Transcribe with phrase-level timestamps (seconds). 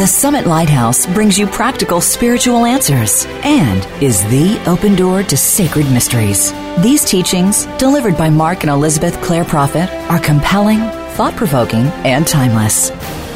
[0.00, 5.92] The Summit Lighthouse brings you practical spiritual answers and is the open door to sacred
[5.92, 6.54] mysteries.
[6.82, 10.78] These teachings, delivered by Mark and Elizabeth Clare Prophet, are compelling,
[11.16, 12.88] thought provoking, and timeless.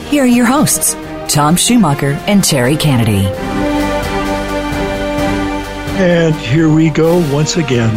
[0.08, 0.94] Here are your hosts,
[1.28, 3.26] Tom Schumacher and Terry Kennedy.
[5.98, 7.94] And here we go once again.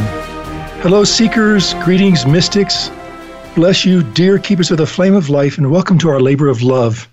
[0.82, 2.92] Hello, seekers, greetings, mystics.
[3.56, 6.62] Bless you, dear keepers of the flame of life, and welcome to our labor of
[6.64, 7.08] love.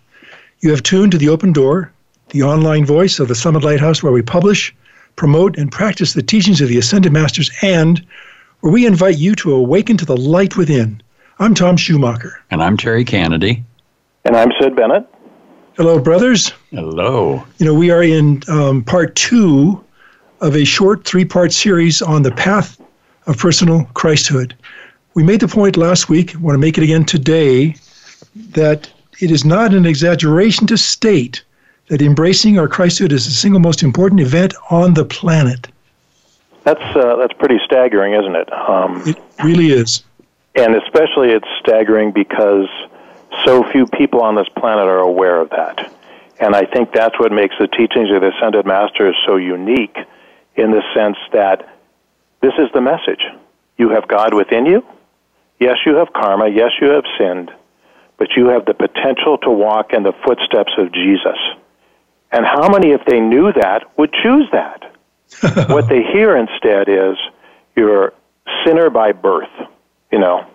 [0.65, 1.93] You have tuned to the open door,
[2.31, 4.75] the online voice of the Summit Lighthouse, where we publish,
[5.15, 8.03] promote, and practice the teachings of the Ascended Masters, and
[8.61, 11.03] where we invite you to awaken to the light within.
[11.39, 12.41] I'm Tom Schumacher.
[12.51, 13.63] And I'm Terry Kennedy.
[14.25, 15.07] And I'm Sid Bennett.
[15.77, 16.55] Hello, brothers.
[16.71, 17.45] Hello.
[17.59, 19.85] You know, we are in um, part two
[20.41, 22.81] of a short three part series on the path
[23.27, 24.55] of personal Christhood.
[25.13, 27.77] We made the point last week, want to make it again today,
[28.53, 28.91] that
[29.21, 31.43] it is not an exaggeration to state
[31.89, 35.69] that embracing our Christhood is the single most important event on the planet.
[36.65, 38.53] That's uh, that's pretty staggering, isn't it?
[38.53, 40.03] Um, it really is.
[40.55, 42.69] And especially, it's staggering because
[43.45, 45.93] so few people on this planet are aware of that.
[46.41, 49.97] And I think that's what makes the teachings of the Ascended Masters so unique
[50.57, 51.69] in the sense that
[52.41, 53.25] this is the message.
[53.77, 54.85] You have God within you.
[55.61, 56.49] Yes, you have karma.
[56.49, 57.51] Yes, you have sinned
[58.25, 61.37] but you have the potential to walk in the footsteps of Jesus.
[62.33, 64.81] And how many, if they knew that, would choose that?
[65.69, 67.19] what they hear instead is
[67.77, 68.15] you're
[68.65, 69.53] sinner by birth,
[70.11, 70.47] you know,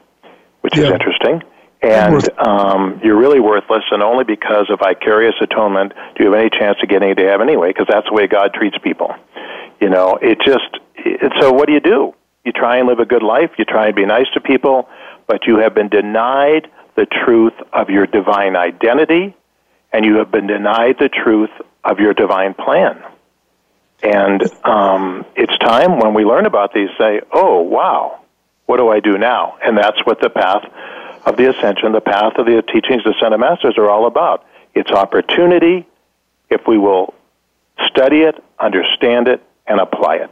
[0.62, 0.86] which yeah.
[0.86, 1.44] is interesting.
[1.84, 6.50] And um, you're really worthless, and only because of vicarious atonement do you have any
[6.50, 9.14] chance of getting to heaven anyway, because that's the way God treats people.
[9.80, 12.16] You know, it just, it, so what do you do?
[12.44, 14.90] You try and live a good life, you try and be nice to people,
[15.28, 16.68] but you have been denied
[17.00, 19.34] the truth of your divine identity,
[19.94, 21.50] and you have been denied the truth
[21.82, 23.02] of your divine plan.
[24.04, 28.20] And um, it's time when we learn about these, say, oh, wow,
[28.66, 29.58] what do I do now?
[29.64, 30.66] And that's what the path
[31.26, 34.46] of the ascension, the path of the teachings of the Ascended Masters are all about.
[34.76, 35.88] It's opportunity
[36.50, 37.14] if we will
[37.88, 40.32] study it, understand it, and apply it.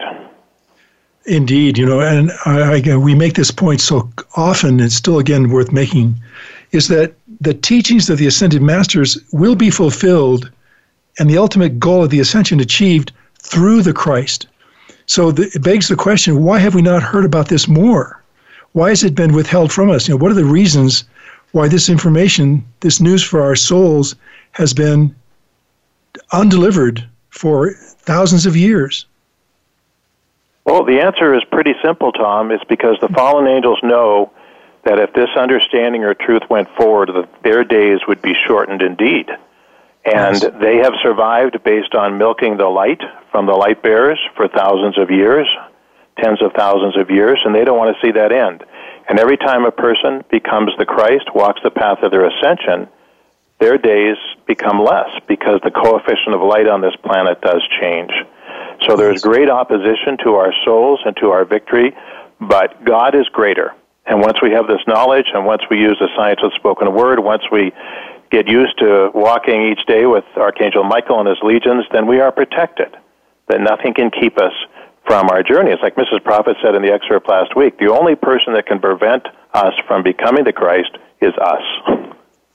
[1.28, 5.50] Indeed, you know, and I, I, we make this point so often, it's still again
[5.50, 6.16] worth making
[6.72, 10.52] is that the teachings of the ascended masters will be fulfilled
[11.20, 14.48] and the ultimate goal of the ascension achieved through the Christ.
[15.06, 18.22] So the, it begs the question why have we not heard about this more?
[18.74, 20.08] Why has it been withheld from us?
[20.08, 21.06] You know, what are the reasons
[21.54, 24.16] why this information, this news for our souls,
[24.52, 25.16] has been
[26.32, 29.06] undelivered for thousands of years?
[30.66, 32.52] Well, the answer is pretty simple, Tom.
[32.52, 34.32] It's because the fallen angels know
[34.88, 39.28] that if this understanding or truth went forward, that their days would be shortened indeed.
[40.06, 44.98] And they have survived based on milking the light from the light bearers for thousands
[44.98, 45.46] of years,
[46.18, 48.64] tens of thousands of years, and they don't want to see that end.
[49.10, 52.88] And every time a person becomes the Christ, walks the path of their ascension,
[53.60, 54.16] their days
[54.46, 58.12] become less because the coefficient of light on this planet does change.
[58.88, 61.94] So there's great opposition to our souls and to our victory,
[62.40, 63.74] but God is greater.
[64.08, 67.20] And once we have this knowledge, and once we use the science of spoken word,
[67.20, 67.72] once we
[68.32, 72.32] get used to walking each day with Archangel Michael and his legions, then we are
[72.32, 72.96] protected.
[73.48, 74.54] That nothing can keep us
[75.06, 75.72] from our journey.
[75.72, 76.24] It's like Mrs.
[76.24, 80.04] Prophet said in the excerpt last week the only person that can prevent us from
[80.04, 81.64] becoming the Christ is us.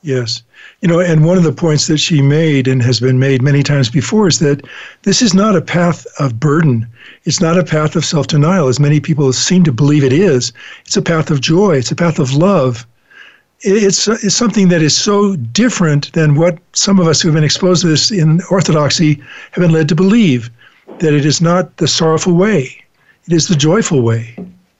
[0.02, 0.42] Yes.
[0.80, 3.62] You know, and one of the points that she made and has been made many
[3.62, 4.66] times before is that
[5.02, 6.88] this is not a path of burden.
[7.24, 10.52] It's not a path of self denial, as many people seem to believe it is.
[10.84, 12.84] It's a path of joy, it's a path of love.
[13.60, 17.44] It's, it's something that is so different than what some of us who have been
[17.44, 20.50] exposed to this in orthodoxy have been led to believe
[20.98, 22.82] that it is not the sorrowful way,
[23.26, 24.34] it is the joyful way.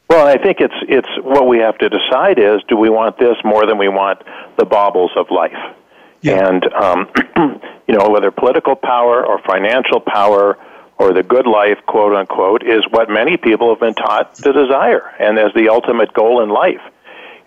[0.09, 3.37] Well, I think it's it's what we have to decide is do we want this
[3.45, 4.21] more than we want
[4.59, 5.75] the baubles of life?
[6.21, 6.49] Yeah.
[6.49, 7.11] And um,
[7.89, 10.59] you know whether political power or financial power
[10.99, 15.15] or the good life, quote unquote, is what many people have been taught to desire
[15.19, 16.83] and as the ultimate goal in life.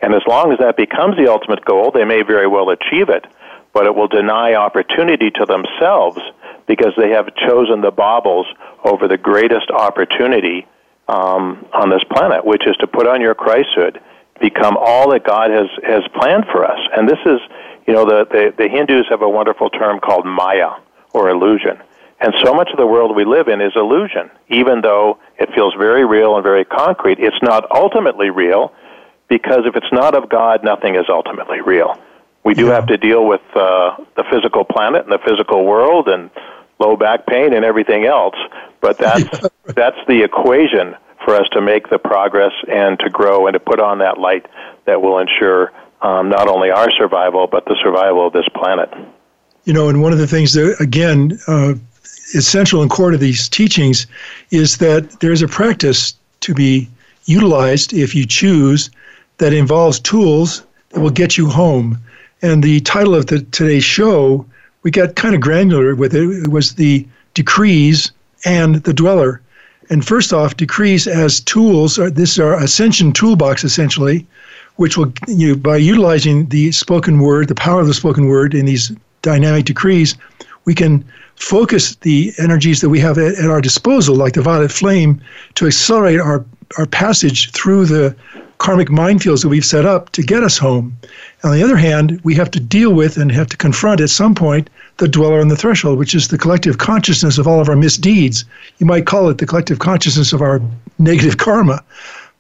[0.01, 3.25] And as long as that becomes the ultimate goal, they may very well achieve it,
[3.74, 6.19] but it will deny opportunity to themselves
[6.68, 8.47] because they have chosen the baubles
[8.83, 10.68] over the greatest opportunity
[11.07, 14.01] um, on this planet, which is to put on your Christhood,
[14.39, 16.79] become all that God has has planned for us.
[16.95, 17.39] And this is,
[17.87, 20.71] you know, the, the, the Hindus have a wonderful term called Maya
[21.13, 21.77] or illusion.
[22.19, 24.31] And so much of the world we live in is illusion.
[24.49, 28.73] Even though it feels very real and very concrete, it's not ultimately real
[29.27, 31.99] because if it's not of God, nothing is ultimately real.
[32.43, 36.29] We do have to deal with uh, the physical planet and the physical world and
[36.80, 38.36] low back pain and everything else,
[38.81, 43.54] but that's that's the equation for us to make the progress and to grow and
[43.54, 44.45] to put on that light
[44.86, 48.89] that will ensure um, not only our survival but the survival of this planet.
[49.63, 51.74] You know, and one of the things that again uh,
[52.33, 54.07] essential and core to these teachings
[54.51, 56.88] is that there's a practice to be
[57.25, 58.89] utilized if you choose
[59.38, 61.98] that involves tools that will get you home.
[62.42, 64.45] And the title of the, today's show,
[64.85, 66.29] we got kind of granular with it.
[66.29, 68.11] It was the decrees
[68.45, 69.41] and the dweller.
[69.89, 71.97] And first off, decrees as tools.
[71.97, 74.27] Are, this is our ascension toolbox essentially,
[74.75, 78.65] which will you by utilizing the spoken word, the power of the spoken word in
[78.65, 78.91] these
[79.23, 80.15] dynamic decrees,
[80.65, 81.03] we can
[81.35, 85.19] focus the energies that we have at, at, our disposal, like the violet flame,
[85.55, 86.45] to accelerate our,
[86.77, 88.15] our passage through the
[88.57, 90.95] karmic minefields that we've set up to get us home.
[91.43, 94.33] On the other hand, we have to deal with and have to confront at some
[94.33, 97.75] point the dweller on the threshold, which is the collective consciousness of all of our
[97.75, 98.45] misdeeds.
[98.77, 100.61] You might call it the collective consciousness of our
[100.99, 101.83] negative karma.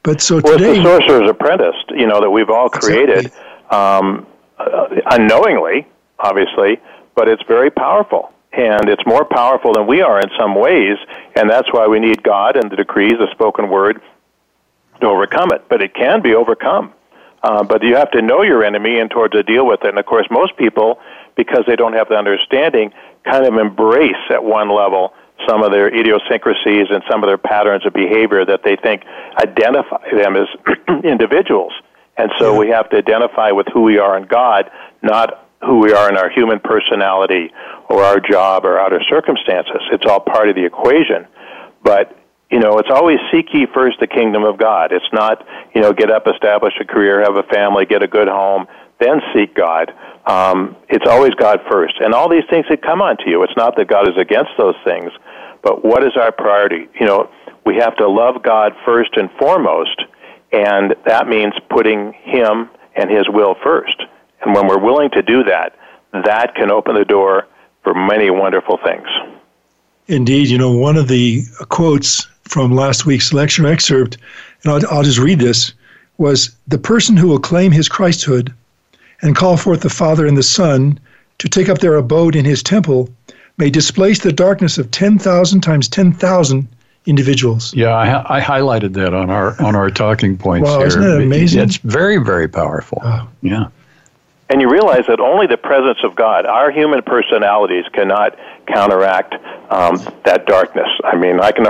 [0.03, 3.77] But so well, today, it's the sorcerer's apprentice, you know, that we've all created exactly.
[3.77, 4.27] um,
[4.59, 5.87] uh, unknowingly,
[6.19, 6.79] obviously,
[7.15, 10.97] but it's very powerful and it's more powerful than we are in some ways,
[11.35, 14.01] and that's why we need God and the decrees, the spoken word,
[15.01, 15.67] to overcome it.
[15.69, 16.93] But it can be overcome.
[17.43, 19.89] Uh, but you have to know your enemy and toward to deal with it.
[19.89, 20.99] And of course, most people,
[21.35, 22.91] because they don't have the understanding,
[23.23, 25.13] kind of embrace at one level
[25.47, 29.03] some of their idiosyncrasies and some of their patterns of behavior that they think
[29.37, 30.47] identify them as
[31.03, 31.73] individuals.
[32.17, 34.71] And so we have to identify with who we are in God,
[35.01, 37.51] not who we are in our human personality
[37.89, 39.81] or our job or outer circumstances.
[39.91, 41.27] It's all part of the equation.
[41.83, 42.17] But,
[42.55, 44.93] you know, it's always seek ye first the kingdom of God.
[44.93, 48.29] It's not, you know, get up, establish a career, have a family, get a good
[48.29, 48.65] home,
[48.97, 49.93] then seek God.
[50.25, 51.95] Um, it's always God first.
[51.99, 53.43] And all these things that come onto you.
[53.43, 55.11] It's not that God is against those things,
[55.63, 56.87] but what is our priority?
[56.97, 57.29] You know,
[57.65, 60.03] we have to love God first and foremost,
[60.53, 64.01] and that means putting Him and His will first.
[64.45, 65.75] And when we're willing to do that,
[66.13, 67.47] that can open the door
[67.83, 69.09] for many wonderful things.
[70.07, 70.47] Indeed.
[70.47, 74.17] You know, one of the quotes from last week's lecture excerpt,
[74.63, 75.73] and I'll, I'll just read this,
[76.17, 78.53] was The person who will claim his Christhood
[79.21, 80.99] and call forth the Father and the Son
[81.39, 83.09] to take up their abode in his temple
[83.57, 86.67] may displace the darkness of 10,000 times 10,000
[87.05, 87.73] individuals.
[87.73, 90.67] Yeah, I, I, highlighted that on our on our talking points.
[90.67, 90.87] Wow, here.
[90.87, 91.61] isn't that amazing?
[91.61, 92.99] It's very, very powerful.
[93.03, 93.27] Oh.
[93.41, 93.67] Yeah.
[94.49, 98.37] And you realize that only the presence of God, our human personalities, cannot
[98.67, 99.35] counteract
[99.71, 100.87] um, that darkness.
[101.03, 101.65] I mean, I can.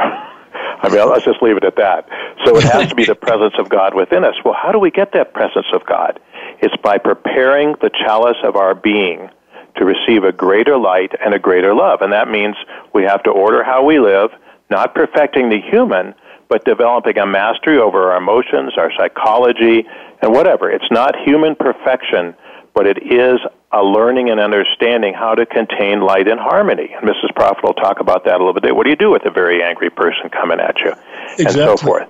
[0.56, 2.08] I mean, let's just leave it at that.
[2.46, 4.36] So it has to be the presence of God within us.
[4.44, 6.20] Well, how do we get that presence of God?
[6.62, 9.30] It's by preparing the chalice of our being
[9.78, 12.02] to receive a greater light and a greater love.
[12.02, 12.56] And that means
[12.94, 14.30] we have to order how we live,
[14.70, 16.14] not perfecting the human,
[16.48, 19.86] but developing a mastery over our emotions, our psychology,
[20.22, 20.70] and whatever.
[20.70, 22.36] It's not human perfection
[22.76, 23.40] but it is
[23.76, 26.96] a learning and understanding how to contain light and harmony.
[26.96, 27.36] And Mrs.
[27.36, 28.74] Prophet will talk about that a little bit.
[28.74, 30.94] What do you do with a very angry person coming at you?
[31.38, 31.44] Exactly.
[31.44, 32.10] And so forth.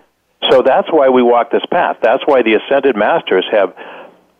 [0.52, 1.98] So that's why we walk this path.
[2.04, 3.76] That's why the ascended masters have,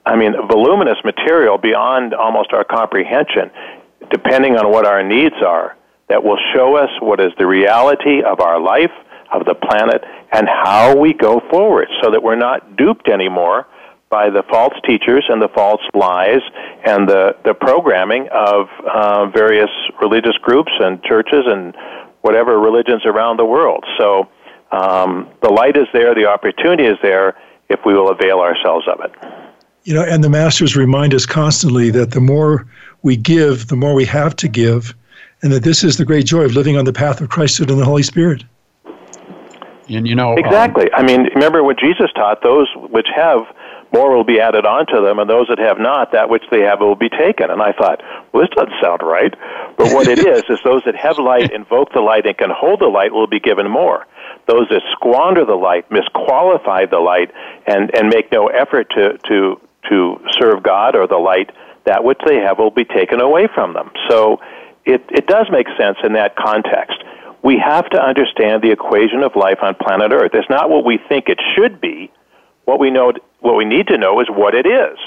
[0.06, 3.50] I mean, voluminous material beyond almost our comprehension,
[4.12, 5.76] depending on what our needs are,
[6.10, 8.92] that will show us what is the reality of our life,
[9.34, 13.66] of the planet, and how we go forward so that we're not duped anymore
[14.10, 16.42] by the false teachers and the false lies
[16.86, 19.70] and the, the programming of uh, various
[20.02, 21.76] religious groups and churches and
[22.22, 23.84] whatever religions around the world.
[23.98, 24.30] So
[24.72, 27.36] um, the light is there, the opportunity is there
[27.70, 29.12] if we will avail ourselves of it.
[29.84, 32.68] You know, and the masters remind us constantly that the more
[33.04, 34.96] we give, the more we have to give,
[35.44, 37.80] and that this is the great joy of living on the path of Christhood and
[37.80, 38.44] the Holy Spirit.
[39.88, 40.90] And you know, um, exactly.
[40.92, 43.42] Um, I mean, remember what Jesus taught: those which have
[43.96, 46.82] more will be added onto them, and those that have not, that which they have
[46.82, 47.50] will be taken.
[47.50, 49.34] And I thought, well, this doesn't sound right.
[49.78, 52.82] But what it is, is those that have light, invoke the light, and can hold
[52.82, 54.06] the light will be given more.
[54.48, 57.32] Those that squander the light, misqualify the light,
[57.66, 61.52] and, and make no effort to, to, to serve God or the light,
[61.86, 63.92] that which they have will be taken away from them.
[64.10, 64.42] So
[64.84, 66.98] it, it does make sense in that context.
[67.44, 70.32] We have to understand the equation of life on planet Earth.
[70.34, 72.12] It's not what we think it should be.
[72.66, 74.98] What we know what we need to know is what it is.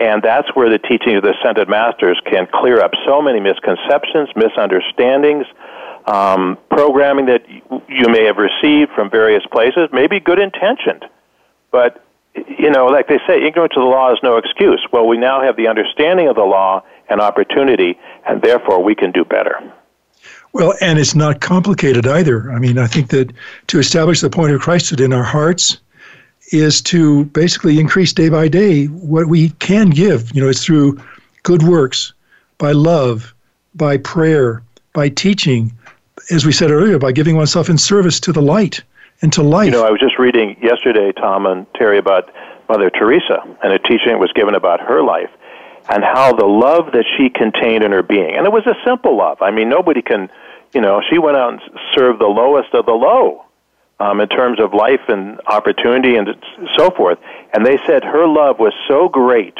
[0.00, 4.28] And that's where the teaching of the Ascended Masters can clear up so many misconceptions,
[4.34, 5.46] misunderstandings,
[6.06, 7.48] um, programming that
[7.88, 11.04] you may have received from various places, maybe good intentioned.
[11.70, 14.84] But you know, like they say, ignorance of the law is no excuse.
[14.92, 19.12] Well, we now have the understanding of the law and opportunity, and therefore we can
[19.12, 19.62] do better.
[20.52, 22.50] Well, and it's not complicated either.
[22.50, 23.32] I mean, I think that
[23.68, 25.78] to establish the point of Christhood in our hearts
[26.52, 30.34] is to basically increase day by day what we can give.
[30.34, 31.00] You know, it's through
[31.42, 32.12] good works,
[32.58, 33.34] by love,
[33.74, 35.72] by prayer, by teaching,
[36.30, 38.82] as we said earlier, by giving oneself in service to the light
[39.22, 39.66] and to life.
[39.66, 42.30] You know, I was just reading yesterday, Tom and Terry, about
[42.68, 45.30] Mother Teresa and a teaching that was given about her life
[45.88, 49.16] and how the love that she contained in her being, and it was a simple
[49.16, 49.42] love.
[49.42, 50.30] I mean, nobody can,
[50.72, 51.60] you know, she went out and
[51.94, 53.43] served the lowest of the low
[54.00, 56.28] um, in terms of life and opportunity and
[56.76, 57.18] so forth.
[57.52, 59.56] And they said her love was so great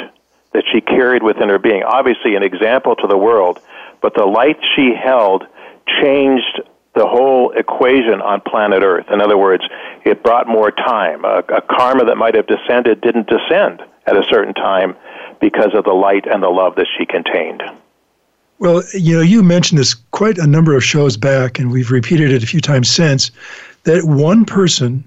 [0.53, 1.83] that she carried within her being.
[1.83, 3.61] Obviously, an example to the world,
[4.00, 5.45] but the light she held
[6.00, 6.62] changed
[6.95, 9.07] the whole equation on planet Earth.
[9.11, 9.64] In other words,
[10.05, 11.25] it brought more time.
[11.25, 14.95] A, a karma that might have descended didn't descend at a certain time
[15.41, 17.62] because of the light and the love that she contained.
[18.61, 22.31] Well, you know, you mentioned this quite a number of shows back, and we've repeated
[22.31, 23.33] it a few times since,
[23.85, 25.05] that one person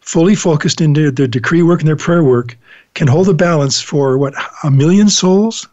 [0.00, 2.56] fully focused into their decree work and their prayer work
[2.94, 5.68] can hold the balance for what a million souls.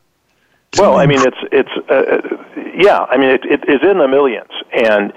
[0.77, 2.21] Well, I mean, it's it's uh, uh,
[2.75, 3.05] yeah.
[3.09, 5.13] I mean, it, it is in the millions, and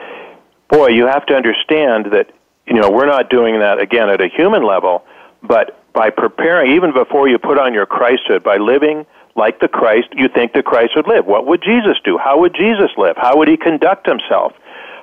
[0.68, 2.30] boy, you have to understand that
[2.66, 5.04] you know we're not doing that again at a human level,
[5.42, 10.08] but by preparing, even before you put on your Christhood, by living like the Christ
[10.12, 11.26] you think the Christ would live.
[11.26, 12.18] What would Jesus do?
[12.18, 13.16] How would Jesus live?
[13.16, 14.52] How would he conduct himself?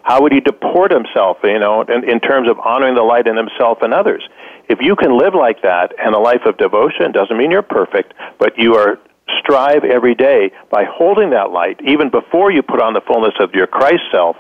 [0.06, 3.36] How would he deport himself, you know, in, in terms of honoring the light in
[3.36, 4.24] himself and others?
[4.70, 8.14] If you can live like that and a life of devotion, doesn't mean you're perfect,
[8.38, 9.00] but you are
[9.40, 13.56] strive every day by holding that light, even before you put on the fullness of
[13.56, 14.38] your Christ self,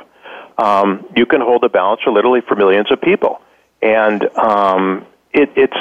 [0.60, 3.42] um, you can hold the balance for literally for millions of people.
[3.82, 5.78] And um, it, it's,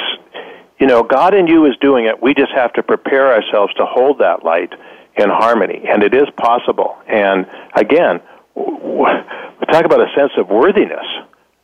[0.79, 2.19] you know, God in you is doing it.
[2.23, 4.73] We just have to prepare ourselves to hold that light
[5.15, 6.97] in harmony, and it is possible.
[7.07, 8.19] And again,
[8.55, 11.05] talk about a sense of worthiness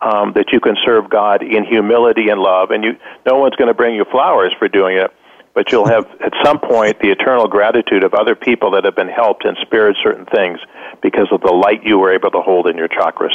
[0.02, 3.68] um, that you can serve God in humility and love, and you no one's going
[3.68, 5.12] to bring you flowers for doing it,
[5.54, 9.10] but you'll have at some point the eternal gratitude of other people that have been
[9.10, 10.60] helped and spared certain things
[11.02, 13.34] because of the light you were able to hold in your chakras.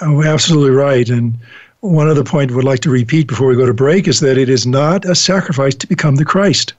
[0.00, 1.08] Oh, absolutely right.
[1.08, 1.34] And
[1.80, 4.38] one other point I would like to repeat before we go to break is that
[4.38, 6.74] it is not a sacrifice to become the Christ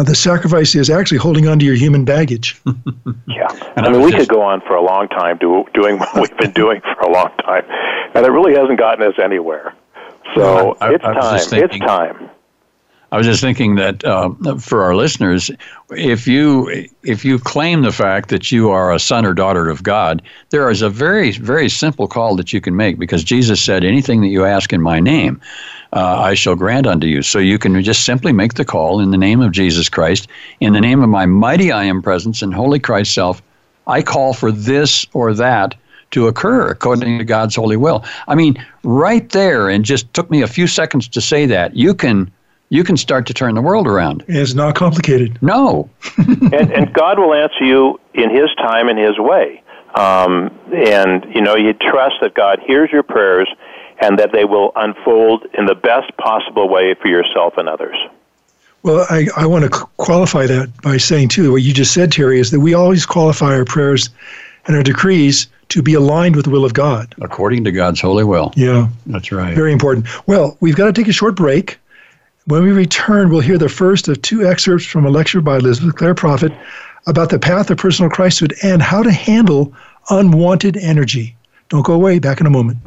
[0.00, 2.60] uh, the sacrifice is actually holding on to your human baggage.
[3.26, 3.48] yeah.
[3.76, 6.36] And I mean, we could go on for a long time do, doing what we've
[6.38, 7.64] been doing for a long time,
[8.14, 9.74] and it really hasn't gotten us anywhere.
[10.34, 11.40] So I, it's I time.
[11.40, 12.30] Thinking, it's time.
[13.12, 15.50] I was just thinking that uh, for our listeners,
[15.90, 19.82] if you if you claim the fact that you are a son or daughter of
[19.82, 23.84] God, there is a very very simple call that you can make because Jesus said,
[23.84, 25.40] "Anything that you ask in my name."
[25.92, 27.22] Uh, I shall grant unto you.
[27.22, 30.28] So you can just simply make the call in the name of Jesus Christ,
[30.60, 33.42] in the name of my mighty I am presence and holy Christ self.
[33.86, 35.74] I call for this or that
[36.12, 38.04] to occur according to God's holy will.
[38.28, 41.76] I mean, right there, and just took me a few seconds to say that.
[41.76, 42.30] You can
[42.68, 44.24] you can start to turn the world around.
[44.28, 45.42] It's not complicated.
[45.42, 45.90] No.
[46.18, 49.62] and, and God will answer you in His time and His way.
[49.94, 53.48] Um, and you know, you trust that God hears your prayers
[54.00, 57.96] and that they will unfold in the best possible way for yourself and others.
[58.82, 62.40] Well, I, I want to qualify that by saying, too, what you just said, Terry,
[62.40, 64.08] is that we always qualify our prayers
[64.66, 67.14] and our decrees to be aligned with the will of God.
[67.20, 68.52] According to God's holy will.
[68.56, 68.88] Yeah.
[69.06, 69.54] That's right.
[69.54, 70.06] Very important.
[70.26, 71.78] Well, we've got to take a short break.
[72.46, 75.94] When we return, we'll hear the first of two excerpts from a lecture by Elizabeth
[75.96, 76.52] Clare Prophet
[77.06, 79.74] about the path of personal Christhood and how to handle
[80.08, 81.36] unwanted energy.
[81.68, 82.18] Don't go away.
[82.18, 82.78] Back in a moment.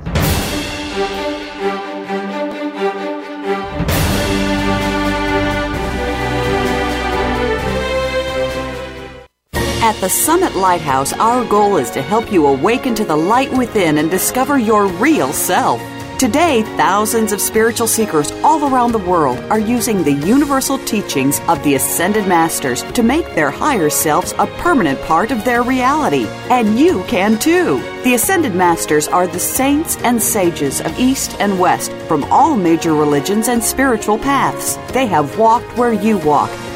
[9.93, 13.99] At the Summit Lighthouse, our goal is to help you awaken to the light within
[13.99, 15.79] and discover your real self.
[16.17, 21.63] Today, thousands of spiritual seekers all around the world are using the universal teachings of
[21.63, 26.25] the Ascended Masters to make their higher selves a permanent part of their reality.
[26.49, 27.79] And you can too.
[28.03, 32.95] The Ascended Masters are the saints and sages of East and West from all major
[32.95, 34.75] religions and spiritual paths.
[34.91, 36.49] They have walked where you walk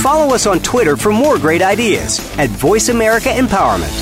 [0.01, 3.93] Follow us on Twitter for more great ideas at Voice America Empowerment.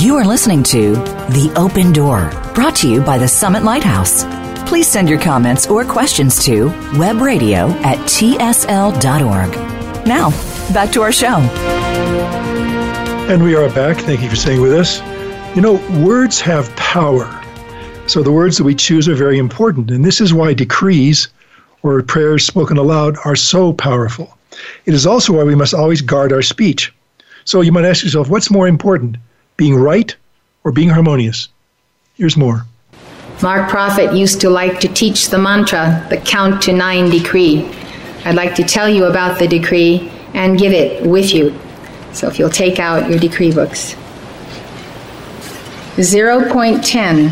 [0.00, 4.24] You are listening to The Open Door, brought to you by the Summit Lighthouse
[4.72, 9.50] please send your comments or questions to webradio at tsl.org.
[10.06, 10.30] Now,
[10.72, 11.36] back to our show.
[13.28, 13.98] And we are back.
[13.98, 15.02] Thank you for staying with us.
[15.54, 17.26] You know, words have power.
[18.06, 19.90] So the words that we choose are very important.
[19.90, 21.28] And this is why decrees
[21.82, 24.38] or prayers spoken aloud are so powerful.
[24.86, 26.94] It is also why we must always guard our speech.
[27.44, 29.18] So you might ask yourself, what's more important,
[29.58, 30.16] being right
[30.64, 31.50] or being harmonious?
[32.14, 32.64] Here's more.
[33.42, 37.68] Mark Prophet used to like to teach the mantra, the count to nine decree.
[38.24, 41.58] I'd like to tell you about the decree and give it with you.
[42.12, 43.96] So if you'll take out your decree books.
[45.96, 47.28] 0.10.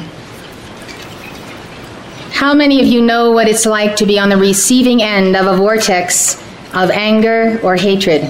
[2.32, 5.46] How many of you know what it's like to be on the receiving end of
[5.46, 6.42] a vortex
[6.74, 8.22] of anger or hatred?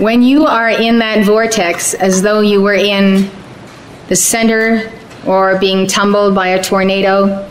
[0.00, 3.30] When you are in that vortex, as though you were in
[4.08, 4.90] the center
[5.26, 7.46] or being tumbled by a tornado,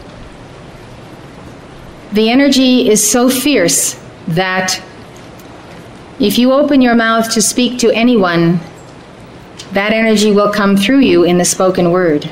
[2.12, 4.82] the energy is so fierce that
[6.20, 8.60] if you open your mouth to speak to anyone,
[9.74, 12.32] that energy will come through you in the spoken word.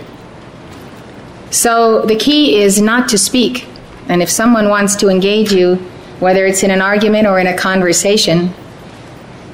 [1.52, 3.68] So the key is not to speak.
[4.10, 5.76] And if someone wants to engage you,
[6.20, 8.52] whether it's in an argument or in a conversation,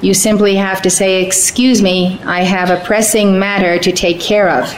[0.04, 4.50] you simply have to say, Excuse me, I have a pressing matter to take care
[4.50, 4.70] of.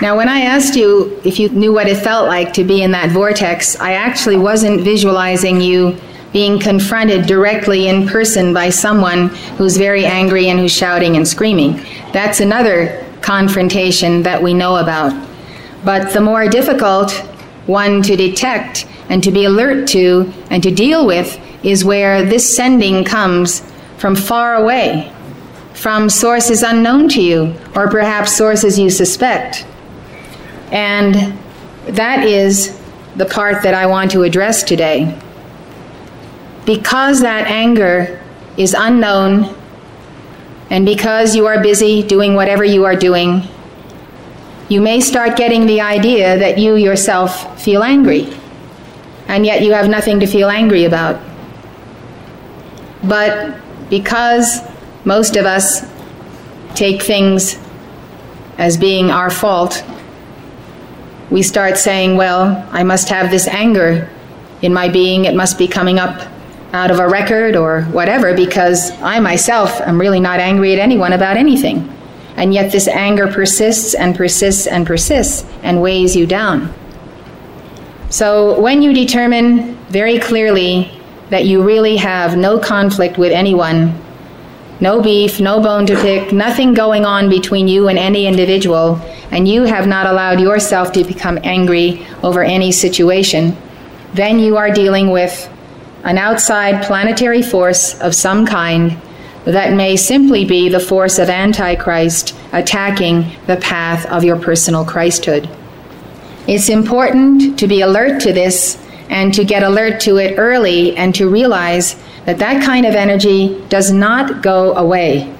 [0.00, 2.92] Now, when I asked you if you knew what it felt like to be in
[2.92, 5.98] that vortex, I actually wasn't visualizing you
[6.32, 11.84] being confronted directly in person by someone who's very angry and who's shouting and screaming.
[12.12, 15.12] That's another confrontation that we know about.
[15.84, 17.10] But the more difficult
[17.66, 22.56] one to detect and to be alert to and to deal with is where this
[22.56, 23.60] sending comes
[23.98, 25.12] from far away,
[25.74, 29.66] from sources unknown to you, or perhaps sources you suspect.
[30.70, 31.38] And
[31.86, 32.80] that is
[33.16, 35.18] the part that I want to address today.
[36.64, 38.20] Because that anger
[38.56, 39.54] is unknown,
[40.70, 43.42] and because you are busy doing whatever you are doing,
[44.68, 48.32] you may start getting the idea that you yourself feel angry,
[49.28, 51.20] and yet you have nothing to feel angry about.
[53.04, 53.56] But
[53.88, 54.60] because
[55.04, 55.86] most of us
[56.74, 57.58] take things
[58.58, 59.84] as being our fault,
[61.30, 64.10] we start saying, Well, I must have this anger
[64.62, 65.26] in my being.
[65.26, 66.28] It must be coming up
[66.72, 71.12] out of a record or whatever because I myself am really not angry at anyone
[71.12, 71.95] about anything.
[72.36, 76.72] And yet this anger persists and persists and persists and weighs you down.
[78.10, 80.90] So when you determine very clearly
[81.30, 84.00] that you really have no conflict with anyone,
[84.80, 89.48] no beef, no bone to pick, nothing going on between you and any individual, and
[89.48, 93.56] you have not allowed yourself to become angry over any situation,
[94.14, 95.50] then you are dealing with
[96.04, 98.96] an outside planetary force of some kind
[99.52, 105.48] that may simply be the force of Antichrist attacking the path of your personal Christhood.
[106.48, 108.76] It's important to be alert to this
[109.08, 113.64] and to get alert to it early and to realize that that kind of energy
[113.68, 115.32] does not go away.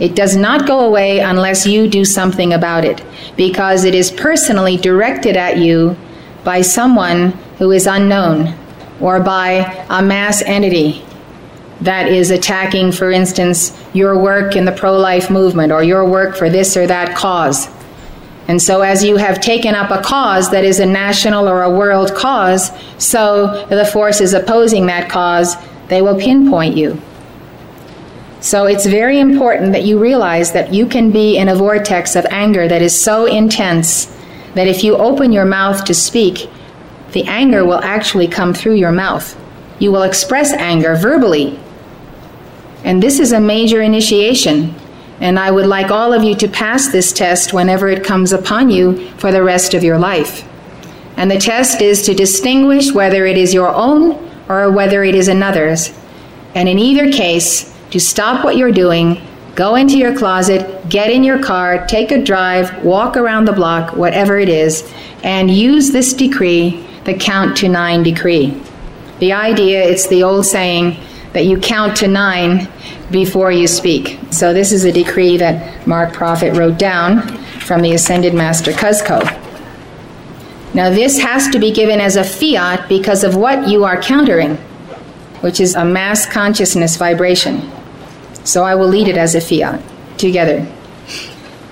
[0.00, 3.04] It does not go away unless you do something about it,
[3.36, 5.96] because it is personally directed at you
[6.44, 8.54] by someone who is unknown
[9.00, 11.04] or by a mass entity
[11.82, 16.36] that is attacking, for instance, your work in the pro life movement or your work
[16.36, 17.68] for this or that cause.
[18.48, 21.70] And so, as you have taken up a cause that is a national or a
[21.70, 25.56] world cause, so the forces opposing that cause,
[25.88, 27.00] they will pinpoint you.
[28.40, 32.26] So, it's very important that you realize that you can be in a vortex of
[32.30, 34.06] anger that is so intense
[34.54, 36.48] that if you open your mouth to speak,
[37.12, 39.38] the anger will actually come through your mouth.
[39.78, 41.58] You will express anger verbally.
[42.84, 44.74] And this is a major initiation.
[45.20, 48.70] And I would like all of you to pass this test whenever it comes upon
[48.70, 50.48] you for the rest of your life.
[51.16, 55.28] And the test is to distinguish whether it is your own or whether it is
[55.28, 55.96] another's.
[56.54, 59.20] And in either case, to stop what you're doing,
[59.54, 63.94] go into your closet, get in your car, take a drive, walk around the block,
[63.94, 64.92] whatever it is,
[65.22, 68.60] and use this decree the count to nine decree.
[69.18, 70.98] The idea, it's the old saying
[71.32, 72.68] that you count to nine
[73.10, 74.18] before you speak.
[74.30, 77.22] So this is a decree that Mark Prophet wrote down
[77.60, 79.20] from the Ascended Master Cuzco.
[80.74, 84.56] Now this has to be given as a fiat because of what you are countering,
[85.40, 87.70] which is a mass consciousness vibration.
[88.44, 89.82] So I will lead it as a fiat
[90.18, 90.66] together.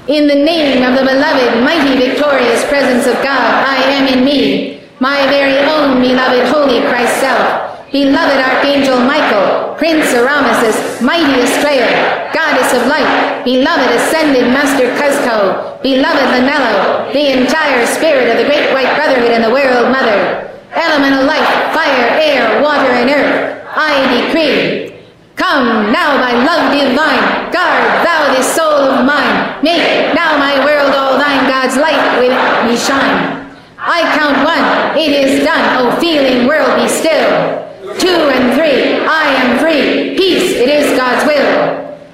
[0.09, 4.81] In the name of the beloved, mighty, victorious presence of God, I am in me
[5.01, 12.70] my very own beloved holy Christ self, beloved Archangel Michael, Prince Oromasis, mighty Astrea, Goddess
[12.72, 18.94] of Light, beloved Ascended Master Cuzco, beloved Lanello, the entire spirit of the Great White
[18.94, 24.94] Brotherhood and the World Mother, elemental life, fire, air, water, and earth, I decree.
[25.35, 30.94] Come now, my love divine, guard thou this soul of mine, make now my world
[30.94, 32.31] all thine, God's light with
[32.70, 33.50] me shine.
[33.79, 37.69] I count one, it is done, O feeling world be still.
[38.00, 41.52] Two and three, I am free, peace, it is God's will.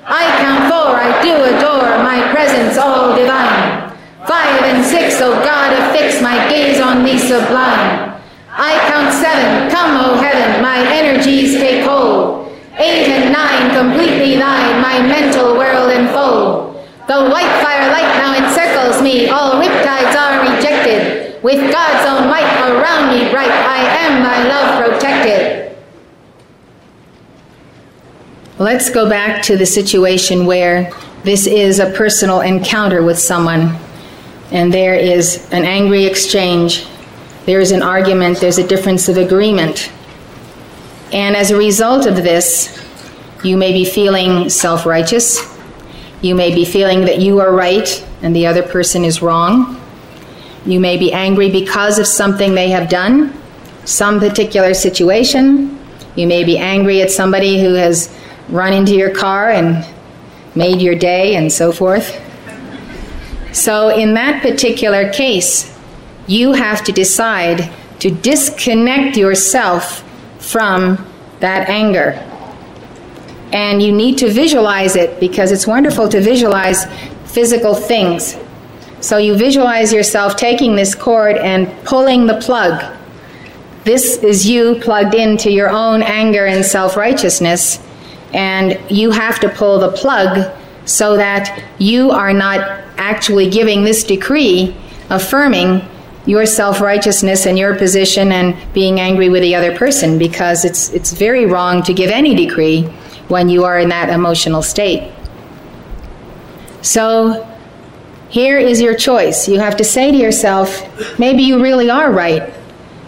[0.02, 3.94] I count four, I do adore my presence all divine.
[4.26, 8.18] Five and six, O God, affix my gaze on thee sublime.
[8.50, 12.50] I count seven, come, O heaven, my energies take hold.
[12.82, 16.82] Eight and nine, completely thine, my mental world enfold.
[17.06, 21.40] The white fire light now encircles me, all riptides are rejected.
[21.44, 25.75] With God's own might around me bright, I am thy love protected.
[28.58, 30.90] Let's go back to the situation where
[31.24, 33.76] this is a personal encounter with someone
[34.50, 36.86] and there is an angry exchange,
[37.44, 39.92] there is an argument, there's a difference of agreement.
[41.12, 42.82] And as a result of this,
[43.44, 45.38] you may be feeling self righteous.
[46.22, 49.78] You may be feeling that you are right and the other person is wrong.
[50.64, 53.34] You may be angry because of something they have done,
[53.84, 55.78] some particular situation.
[56.14, 58.08] You may be angry at somebody who has
[58.48, 59.86] run into your car and
[60.54, 62.20] made your day and so forth.
[63.52, 65.76] So, in that particular case,
[66.26, 70.04] you have to decide to disconnect yourself
[70.38, 71.04] from
[71.40, 72.22] that anger.
[73.52, 76.84] And you need to visualize it because it's wonderful to visualize
[77.24, 78.36] physical things
[79.00, 82.82] so you visualize yourself taking this cord and pulling the plug.
[83.84, 87.78] This is you plugged into your own anger and self righteousness,
[88.32, 90.52] and you have to pull the plug
[90.84, 92.60] so that you are not
[92.96, 94.76] actually giving this decree
[95.10, 95.82] affirming
[96.26, 100.90] your self righteousness and your position and being angry with the other person because it's,
[100.90, 102.82] it's very wrong to give any decree
[103.28, 105.12] when you are in that emotional state.
[106.82, 107.48] So
[108.28, 109.48] here is your choice.
[109.48, 112.52] You have to say to yourself, maybe you really are right,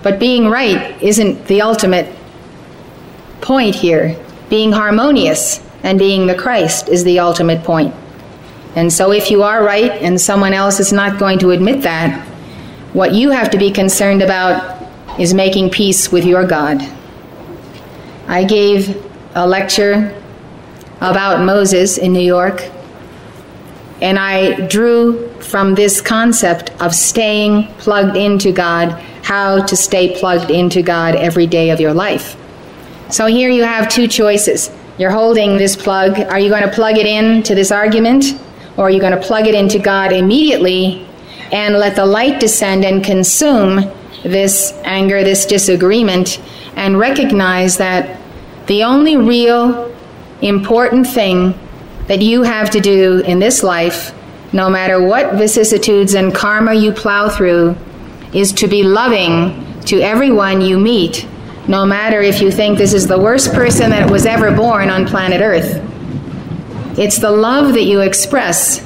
[0.02, 2.14] but being right isn't the ultimate
[3.40, 4.16] point here.
[4.48, 7.94] Being harmonious and being the Christ is the ultimate point.
[8.76, 12.26] And so, if you are right and someone else is not going to admit that,
[12.92, 14.86] what you have to be concerned about
[15.18, 16.80] is making peace with your God.
[18.26, 20.14] I gave a lecture
[21.00, 22.62] about Moses in New York
[24.00, 30.50] and I drew from this concept of staying plugged into God, how to stay plugged
[30.50, 32.36] into God every day of your life.
[33.10, 34.70] So here you have two choices.
[34.98, 36.18] You're holding this plug.
[36.18, 38.38] Are you going to plug it in to this argument?
[38.76, 41.06] Or are you going to plug it into God immediately
[41.50, 43.90] and let the light descend and consume
[44.22, 46.40] this anger, this disagreement,
[46.76, 48.20] and recognize that
[48.66, 49.94] the only real
[50.42, 51.58] important thing
[52.08, 54.14] that you have to do in this life,
[54.52, 57.76] no matter what vicissitudes and karma you plow through,
[58.34, 61.26] is to be loving to everyone you meet,
[61.68, 65.06] no matter if you think this is the worst person that was ever born on
[65.06, 65.84] planet Earth.
[66.98, 68.84] It's the love that you express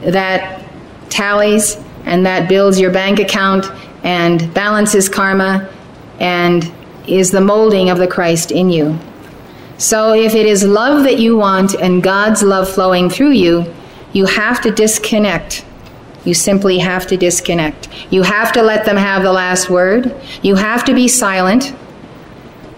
[0.00, 0.64] that
[1.10, 3.70] tallies and that builds your bank account
[4.02, 5.70] and balances karma
[6.18, 6.72] and
[7.06, 8.98] is the molding of the Christ in you.
[9.76, 13.72] So if it is love that you want and God's love flowing through you,
[14.12, 15.64] you have to disconnect.
[16.24, 17.88] You simply have to disconnect.
[18.10, 20.14] You have to let them have the last word.
[20.42, 21.74] You have to be silent.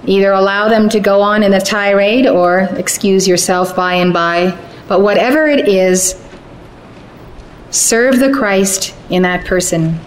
[0.06, 4.56] Either allow them to go on in a tirade or excuse yourself by and by.
[4.86, 6.22] But whatever it is,
[7.70, 9.98] serve the Christ in that person.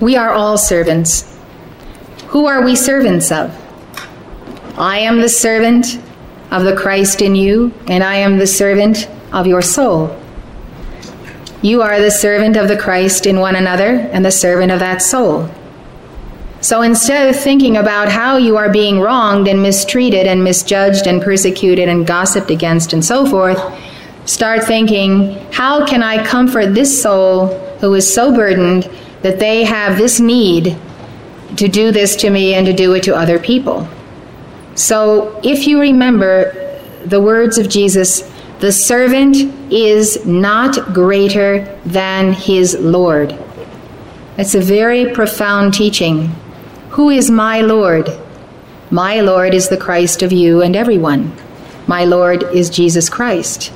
[0.00, 1.38] We are all servants.
[2.28, 3.54] Who are we servants of?
[4.78, 5.98] I am the servant
[6.50, 10.16] of the Christ in you, and I am the servant of your soul.
[11.62, 15.02] You are the servant of the Christ in one another and the servant of that
[15.02, 15.50] soul.
[16.60, 21.22] So instead of thinking about how you are being wronged and mistreated and misjudged and
[21.22, 23.60] persecuted and gossiped against and so forth,
[24.24, 27.46] start thinking, how can I comfort this soul
[27.80, 28.90] who is so burdened
[29.22, 30.76] that they have this need
[31.56, 33.88] to do this to me and to do it to other people?
[34.74, 39.36] So if you remember the words of Jesus, the servant
[39.72, 43.38] is not greater than his Lord.
[44.36, 46.34] It's a very profound teaching.
[46.98, 48.10] Who is my Lord?
[48.90, 51.32] My Lord is the Christ of you and everyone.
[51.86, 53.72] My Lord is Jesus Christ.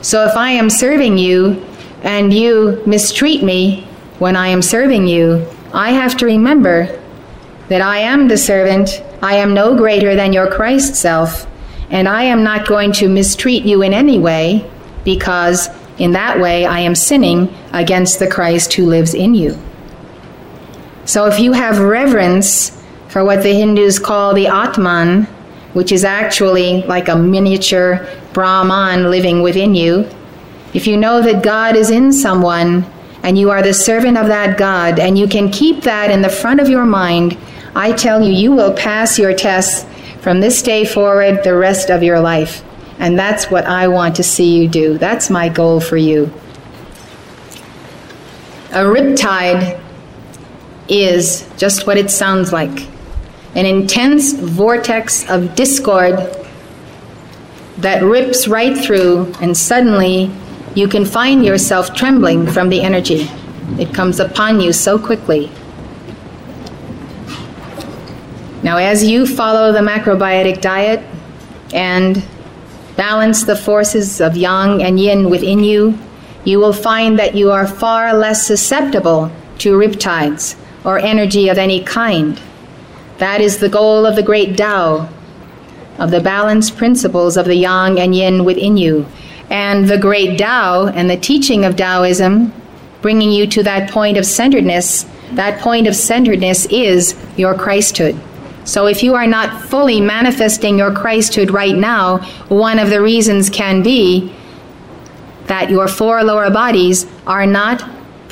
[0.00, 1.62] So if I am serving you
[2.02, 3.86] and you mistreat me
[4.18, 6.86] when I am serving you, I have to remember
[7.68, 11.46] that I am the servant I am no greater than your Christ self,
[11.90, 14.66] and I am not going to mistreat you in any way,
[15.04, 19.58] because in that way I am sinning against the Christ who lives in you.
[21.04, 25.24] So if you have reverence for what the Hindus call the Atman,
[25.74, 30.08] which is actually like a miniature Brahman living within you,
[30.72, 32.84] if you know that God is in someone
[33.22, 36.28] and you are the servant of that God, and you can keep that in the
[36.28, 37.38] front of your mind
[37.76, 39.84] I tell you, you will pass your tests
[40.20, 42.62] from this day forward the rest of your life.
[42.98, 44.96] And that's what I want to see you do.
[44.96, 46.32] That's my goal for you.
[48.70, 49.80] A riptide
[50.88, 52.88] is just what it sounds like
[53.54, 56.18] an intense vortex of discord
[57.78, 60.30] that rips right through, and suddenly
[60.74, 63.28] you can find yourself trembling from the energy.
[63.78, 65.50] It comes upon you so quickly.
[68.64, 71.04] Now, as you follow the macrobiotic diet
[71.72, 72.24] and
[72.96, 75.98] balance the forces of yang and yin within you,
[76.44, 81.82] you will find that you are far less susceptible to riptides or energy of any
[81.82, 82.40] kind.
[83.18, 85.08] That is the goal of the great Tao,
[85.98, 89.06] of the balanced principles of the yang and yin within you.
[89.50, 92.52] And the great Tao and the teaching of Taoism,
[93.02, 98.20] bringing you to that point of centeredness, that point of centeredness is your Christhood.
[98.64, 102.18] So if you are not fully manifesting your Christhood right now,
[102.48, 104.32] one of the reasons can be
[105.46, 107.82] that your four lower bodies are not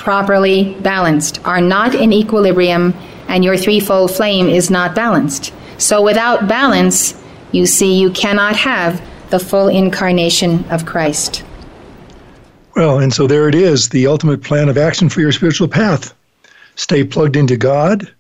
[0.03, 2.93] properly balanced, are not in equilibrium,
[3.29, 5.55] and your threefold flame is not balanced.
[5.79, 7.15] So without balance,
[7.53, 11.45] you see, you cannot have the full incarnation of Christ.
[12.75, 16.15] Well, and so there it is the ultimate plan of action for your spiritual path.
[16.75, 18.11] Stay plugged into God,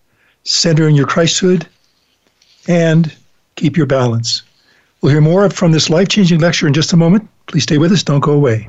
[0.45, 1.66] center in your Christhood,
[2.68, 3.12] and
[3.57, 4.42] keep your balance.
[5.01, 7.29] We'll hear more from this life changing lecture in just a moment.
[7.49, 8.68] Please stay with us, don't go away.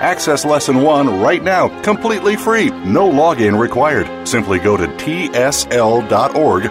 [0.00, 4.28] Access Lesson 1 right now, completely free, no login required.
[4.28, 6.70] Simply go to tsl.org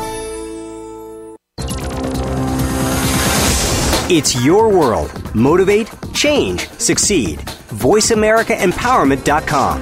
[4.13, 5.09] It's your world.
[5.33, 7.39] Motivate, change, succeed.
[7.39, 9.81] VoiceAmericaEmpowerment.com.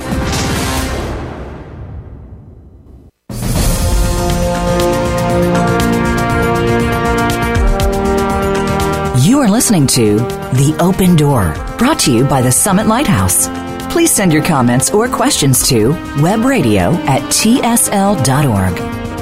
[9.26, 13.48] You are listening to The Open Door, brought to you by the Summit Lighthouse.
[13.92, 18.76] Please send your comments or questions to webradio at tsl.org.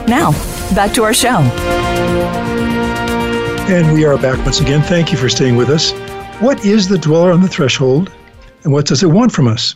[0.09, 0.33] Now,
[0.75, 1.96] back to our show.
[3.69, 4.81] And we are back once again.
[4.81, 5.91] Thank you for staying with us.
[6.39, 8.09] What is the dweller on the threshold,
[8.63, 9.75] and what does it want from us?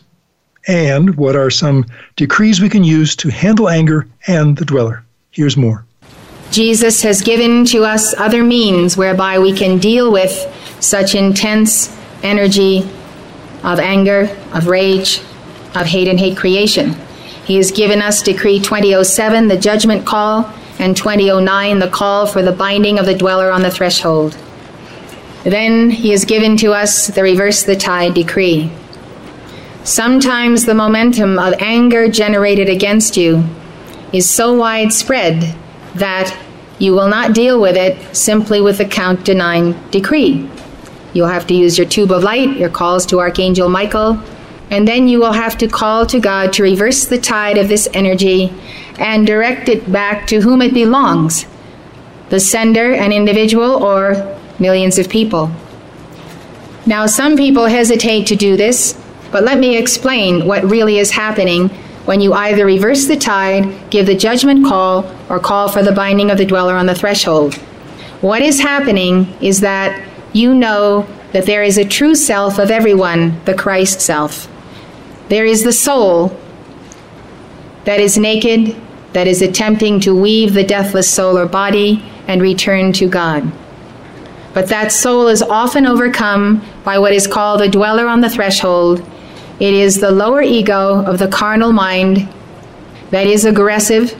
[0.66, 1.84] And what are some
[2.16, 5.04] decrees we can use to handle anger and the dweller?
[5.30, 5.84] Here's more.
[6.50, 10.32] Jesus has given to us other means whereby we can deal with
[10.80, 12.88] such intense energy
[13.62, 15.18] of anger, of rage,
[15.74, 16.94] of hate and hate creation.
[17.44, 22.52] He has given us Decree 2007, the judgment call, and 2009, the call for the
[22.52, 24.36] binding of the dweller on the threshold.
[25.44, 28.70] Then he has given to us the reverse the tide decree.
[29.84, 33.44] Sometimes the momentum of anger generated against you
[34.12, 35.56] is so widespread
[35.96, 36.36] that
[36.78, 40.48] you will not deal with it simply with the count to nine decree.
[41.12, 44.20] You'll have to use your tube of light, your calls to Archangel Michael,
[44.70, 47.88] and then you will have to call to God to reverse the tide of this
[47.92, 48.52] energy
[49.02, 51.46] and direct it back to whom it belongs
[52.30, 55.50] the sender, an individual, or millions of people.
[56.86, 58.98] Now, some people hesitate to do this,
[59.30, 61.68] but let me explain what really is happening
[62.06, 66.30] when you either reverse the tide, give the judgment call, or call for the binding
[66.30, 67.54] of the dweller on the threshold.
[68.22, 73.44] What is happening is that you know that there is a true self of everyone,
[73.44, 74.48] the Christ self.
[75.28, 76.34] There is the soul
[77.84, 78.74] that is naked,
[79.12, 83.50] that is attempting to weave the deathless solar body and return to God.
[84.54, 89.06] But that soul is often overcome by what is called a dweller on the threshold
[89.62, 92.28] it is the lower ego of the carnal mind
[93.10, 94.12] that is aggressive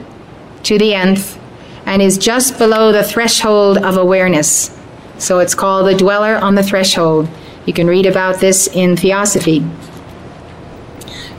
[0.63, 1.37] to the nth
[1.85, 4.73] and is just below the threshold of awareness.
[5.17, 7.27] So it's called the dweller on the threshold.
[7.65, 9.65] You can read about this in Theosophy.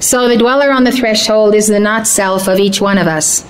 [0.01, 3.45] So the dweller on the threshold is the not self of each one of us.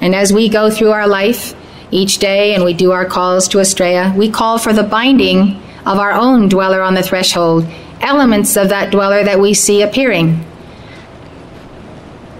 [0.00, 1.54] And as we go through our life
[1.90, 5.98] each day and we do our calls to Astrea, we call for the binding of
[5.98, 7.66] our own dweller on the threshold
[8.00, 10.44] elements of that dweller that we see appearing.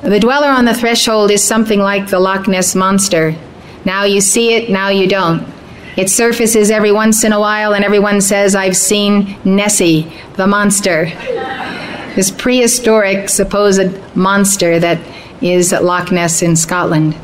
[0.03, 3.35] The dweller on the threshold is something like the Loch Ness monster.
[3.85, 5.47] Now you see it, now you don't.
[5.97, 11.07] It surfaces every once in a while, and everyone says, I've seen Nessie, the monster.
[12.17, 14.99] This prehistoric supposed monster that
[15.43, 17.15] is Loch Ness in Scotland.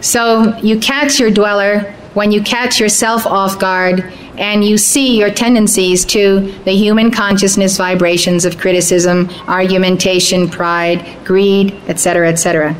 [0.00, 1.80] So you catch your dweller
[2.14, 4.00] when you catch yourself off guard
[4.38, 11.72] and you see your tendencies to the human consciousness vibrations of criticism, argumentation, pride, greed,
[11.88, 12.76] etc., etc.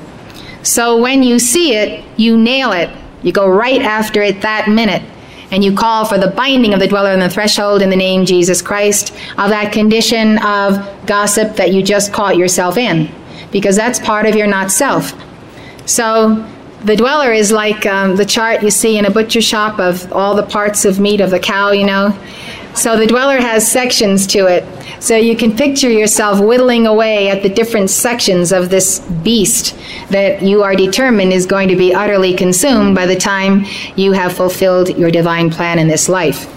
[0.63, 2.91] So when you see it, you nail it.
[3.23, 5.03] You go right after it that minute.
[5.51, 8.25] And you call for the binding of the dweller on the threshold in the name
[8.25, 13.09] Jesus Christ of that condition of gossip that you just caught yourself in.
[13.53, 15.13] Because that's part of your not self.
[15.87, 16.45] So
[16.85, 20.35] the dweller is like um, the chart you see in a butcher shop of all
[20.35, 22.17] the parts of meat of the cow, you know.
[22.77, 24.65] So the dweller has sections to it.
[25.03, 29.75] So you can picture yourself whittling away at the different sections of this beast
[30.11, 33.65] that you are determined is going to be utterly consumed by the time
[33.97, 36.53] you have fulfilled your divine plan in this life.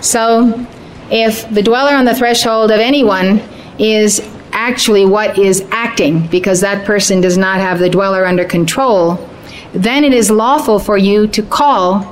[0.00, 0.66] So
[1.10, 3.40] if the dweller on the threshold of anyone
[3.78, 9.28] is actually what is acting, because that person does not have the dweller under control,
[9.72, 12.11] then it is lawful for you to call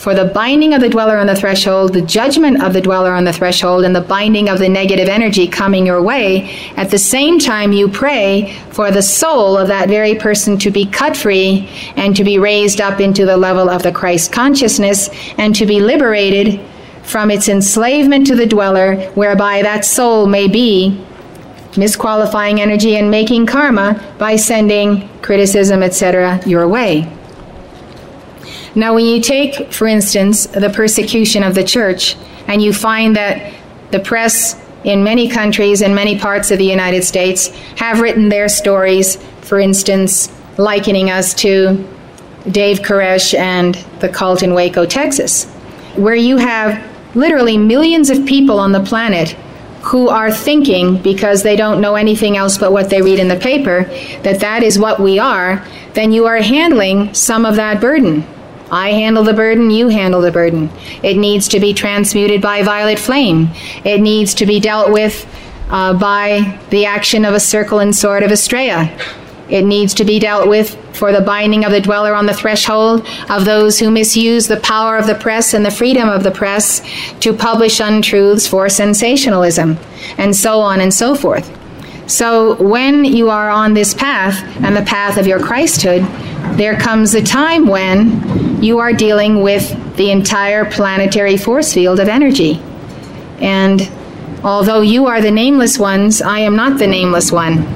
[0.00, 3.24] for the binding of the dweller on the threshold, the judgment of the dweller on
[3.24, 6.50] the threshold, and the binding of the negative energy coming your way.
[6.78, 10.86] At the same time, you pray for the soul of that very person to be
[10.86, 15.54] cut free and to be raised up into the level of the Christ consciousness and
[15.54, 16.58] to be liberated
[17.02, 20.98] from its enslavement to the dweller, whereby that soul may be
[21.72, 27.06] misqualifying energy and making karma by sending criticism, etc., your way.
[28.74, 32.16] Now, when you take, for instance, the persecution of the church,
[32.46, 33.52] and you find that
[33.90, 38.48] the press in many countries and many parts of the United States have written their
[38.48, 41.86] stories, for instance, likening us to
[42.50, 45.44] Dave Koresh and the cult in Waco, Texas,
[45.96, 46.82] where you have
[47.14, 49.30] literally millions of people on the planet
[49.82, 53.36] who are thinking because they don't know anything else but what they read in the
[53.36, 53.84] paper
[54.22, 58.24] that that is what we are, then you are handling some of that burden.
[58.70, 60.70] I handle the burden, you handle the burden.
[61.02, 63.48] It needs to be transmuted by violet flame.
[63.84, 65.26] It needs to be dealt with
[65.70, 68.96] uh, by the action of a circle and sword of Astrea.
[69.48, 73.06] It needs to be dealt with for the binding of the dweller on the threshold
[73.28, 76.82] of those who misuse the power of the press and the freedom of the press
[77.20, 79.76] to publish untruths for sensationalism,
[80.18, 81.56] and so on and so forth.
[82.08, 86.06] So, when you are on this path and the path of your Christhood,
[86.56, 92.08] there comes a time when you are dealing with the entire planetary force field of
[92.08, 92.60] energy.
[93.40, 93.90] And
[94.44, 97.66] although you are the nameless ones, I am not the nameless one.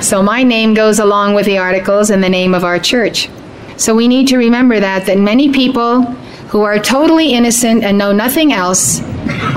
[0.00, 3.28] So my name goes along with the articles and the name of our church.
[3.76, 6.02] So we need to remember that that many people
[6.50, 9.02] who are totally innocent and know nothing else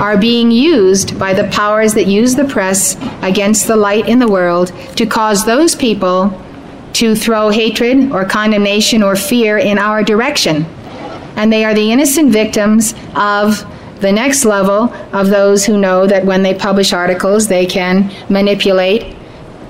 [0.00, 4.28] are being used by the powers that use the press against the light in the
[4.28, 6.28] world to cause those people
[6.94, 10.64] to throw hatred or condemnation or fear in our direction.
[11.36, 13.64] And they are the innocent victims of
[14.00, 19.16] the next level of those who know that when they publish articles, they can manipulate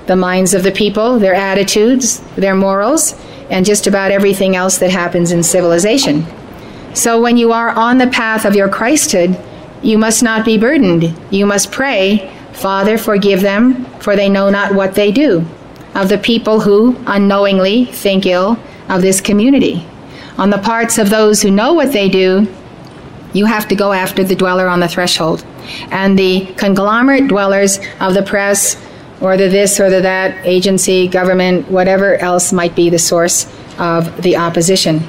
[0.07, 3.13] the minds of the people, their attitudes, their morals,
[3.49, 6.25] and just about everything else that happens in civilization.
[6.93, 9.39] So when you are on the path of your Christhood,
[9.83, 11.15] you must not be burdened.
[11.31, 15.45] You must pray, Father, forgive them, for they know not what they do
[15.95, 18.57] of the people who unknowingly think ill
[18.89, 19.85] of this community.
[20.37, 22.47] On the parts of those who know what they do,
[23.33, 25.45] you have to go after the dweller on the threshold.
[25.91, 28.75] And the conglomerate dwellers of the press,
[29.21, 33.45] or the this or the that agency, government, whatever else might be the source
[33.77, 35.01] of the opposition.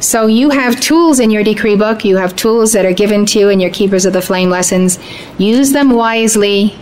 [0.00, 3.38] So you have tools in your decree book, you have tools that are given to
[3.38, 4.98] you in your Keepers of the Flame lessons.
[5.38, 6.76] Use them wisely,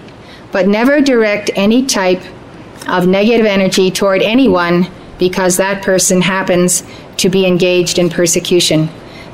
[0.51, 2.21] but never direct any type
[2.89, 4.87] of negative energy toward anyone
[5.19, 6.83] because that person happens
[7.19, 8.89] to be engaged in persecution.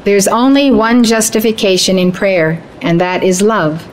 [0.05, 3.87] There's only one justification in prayer, and that is love.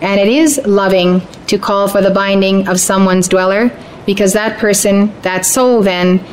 [0.00, 3.70] And it is loving to call for the binding of someone's dweller
[4.06, 6.24] because that person, that soul, then,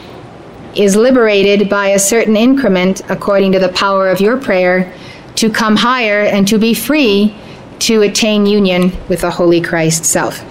[0.76, 4.92] is liberated by a certain increment according to the power of your prayer
[5.36, 7.36] to come higher and to be free
[7.80, 10.44] to attain union with the Holy Christ self.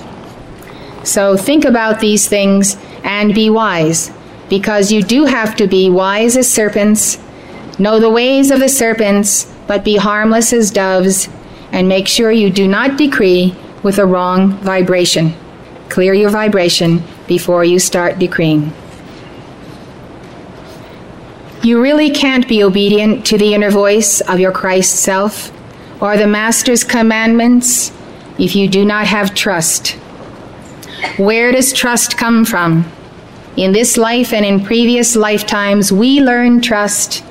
[1.09, 4.12] So think about these things and be wise,
[4.50, 7.18] because you do have to be wise as serpents,
[7.78, 11.30] know the ways of the serpents, but be harmless as doves,
[11.72, 15.32] and make sure you do not decree with a wrong vibration.
[15.88, 18.70] Clear your vibration before you start decreeing.
[21.62, 25.50] You really can't be obedient to the inner voice of your Christ self
[26.02, 27.92] or the Master's commandments
[28.38, 29.96] if you do not have trust
[31.16, 32.90] where does trust come from?
[33.57, 37.24] In this life and in previous lifetimes, we learn trust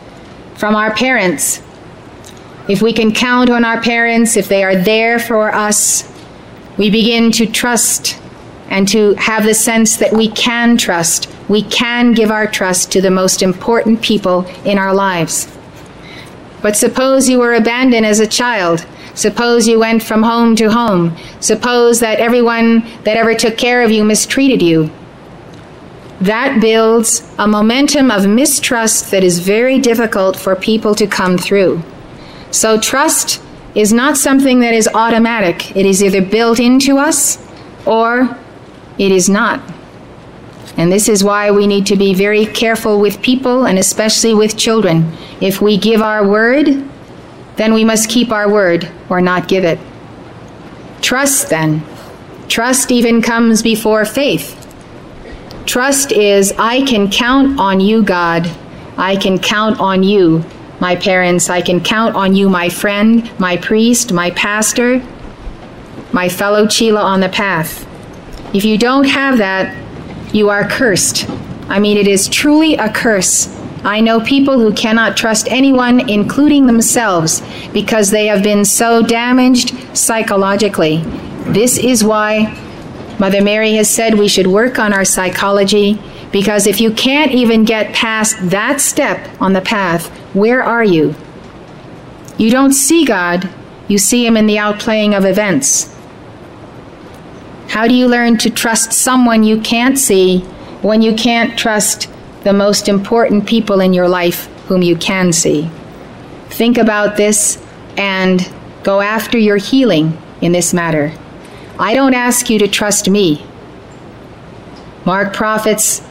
[0.55, 1.61] from our parents.
[2.67, 6.11] If we can count on our parents, if they are there for us,
[6.77, 8.19] we begin to trust
[8.69, 11.33] and to have the sense that we can trust.
[11.47, 15.47] We can give our trust to the most important people in our lives.
[16.61, 18.85] But suppose you were abandoned as a child
[19.17, 21.17] Suppose you went from home to home.
[21.39, 24.91] Suppose that everyone that ever took care of you mistreated you.
[26.21, 31.81] That builds a momentum of mistrust that is very difficult for people to come through.
[32.51, 33.41] So trust
[33.73, 35.75] is not something that is automatic.
[35.75, 37.43] It is either built into us
[37.87, 38.37] or
[38.99, 39.61] it is not.
[40.77, 44.57] And this is why we need to be very careful with people and especially with
[44.57, 45.11] children.
[45.41, 46.87] If we give our word,
[47.57, 49.79] then we must keep our word or not give it.
[51.01, 51.83] Trust, then.
[52.47, 54.53] Trust even comes before faith.
[55.65, 58.49] Trust is, I can count on you, God.
[58.97, 60.45] I can count on you,
[60.79, 61.49] my parents.
[61.49, 65.05] I can count on you, my friend, my priest, my pastor,
[66.13, 67.85] my fellow Chela on the path.
[68.55, 69.75] If you don't have that,
[70.33, 71.29] you are cursed.
[71.69, 73.47] I mean, it is truly a curse.
[73.83, 77.41] I know people who cannot trust anyone, including themselves,
[77.73, 80.97] because they have been so damaged psychologically.
[81.47, 82.57] This is why
[83.19, 85.99] Mother Mary has said we should work on our psychology,
[86.31, 91.15] because if you can't even get past that step on the path, where are you?
[92.37, 93.49] You don't see God,
[93.87, 95.95] you see Him in the outplaying of events.
[97.69, 100.39] How do you learn to trust someone you can't see
[100.81, 102.09] when you can't trust
[102.43, 105.69] the most important people in your life whom you can see?
[106.49, 107.61] Think about this
[107.97, 108.51] and
[108.83, 111.13] go after your healing in this matter.
[111.79, 113.45] I don't ask you to trust me.
[115.05, 116.01] Mark Prophet's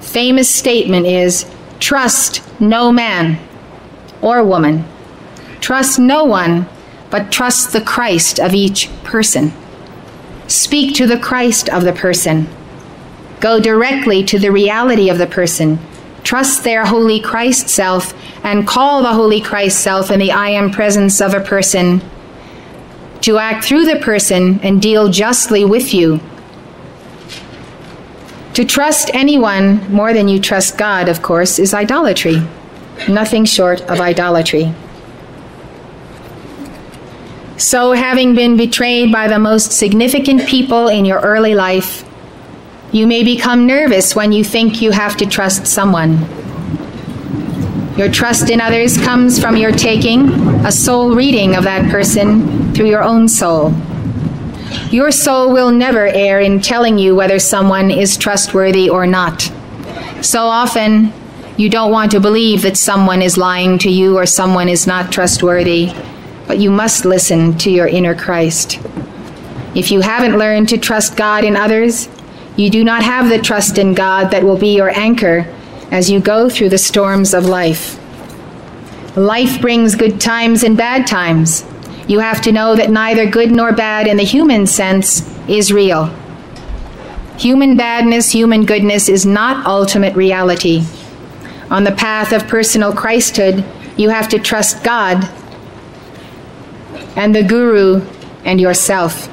[0.00, 3.38] famous statement is trust no man
[4.22, 4.84] or woman.
[5.60, 6.66] Trust no one,
[7.10, 9.52] but trust the Christ of each person.
[10.46, 12.48] Speak to the Christ of the person.
[13.40, 15.78] Go directly to the reality of the person.
[16.24, 18.14] Trust their holy Christ self
[18.44, 22.00] and call the holy Christ self in the I am presence of a person
[23.20, 26.20] to act through the person and deal justly with you.
[28.54, 32.40] To trust anyone more than you trust God, of course, is idolatry.
[33.08, 34.72] Nothing short of idolatry.
[37.58, 42.05] So, having been betrayed by the most significant people in your early life,
[42.92, 46.20] you may become nervous when you think you have to trust someone.
[47.96, 50.28] Your trust in others comes from your taking
[50.66, 53.74] a soul reading of that person through your own soul.
[54.90, 59.50] Your soul will never err in telling you whether someone is trustworthy or not.
[60.20, 61.12] So often,
[61.56, 65.12] you don't want to believe that someone is lying to you or someone is not
[65.12, 65.92] trustworthy
[66.46, 68.78] but you must listen to your inner Christ.
[69.74, 72.08] If you haven't learned to trust God in others,
[72.56, 75.46] you do not have the trust in God that will be your anchor
[75.90, 78.00] as you go through the storms of life.
[79.16, 81.64] Life brings good times and bad times.
[82.08, 86.14] You have to know that neither good nor bad in the human sense is real.
[87.38, 90.84] Human badness, human goodness is not ultimate reality.
[91.70, 93.64] On the path of personal Christhood,
[93.98, 95.28] you have to trust God
[97.16, 98.06] and the Guru
[98.44, 99.28] and yourself.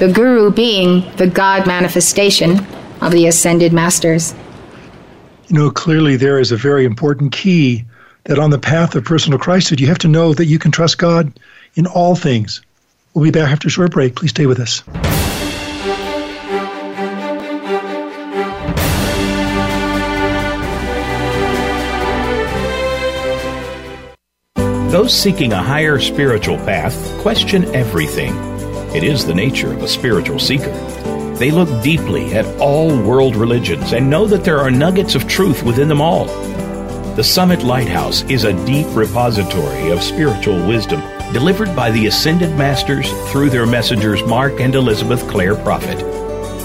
[0.00, 2.66] The Guru being the God manifestation
[3.02, 4.34] of the ascended masters.
[5.48, 7.84] You know, clearly there is a very important key
[8.24, 10.96] that on the path of personal Christhood, you have to know that you can trust
[10.96, 11.38] God
[11.74, 12.62] in all things.
[13.12, 14.16] We'll be back after a short break.
[14.16, 14.82] Please stay with us.
[24.90, 28.49] Those seeking a higher spiritual path question everything.
[28.92, 30.72] It is the nature of a spiritual seeker.
[31.36, 35.62] They look deeply at all world religions and know that there are nuggets of truth
[35.62, 36.26] within them all.
[37.14, 41.00] The Summit Lighthouse is a deep repository of spiritual wisdom
[41.32, 46.00] delivered by the Ascended Masters through their messengers Mark and Elizabeth Clare Prophet.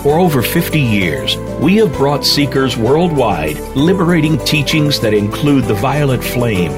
[0.01, 6.23] For over 50 years, we have brought seekers worldwide liberating teachings that include the violet
[6.23, 6.71] flame,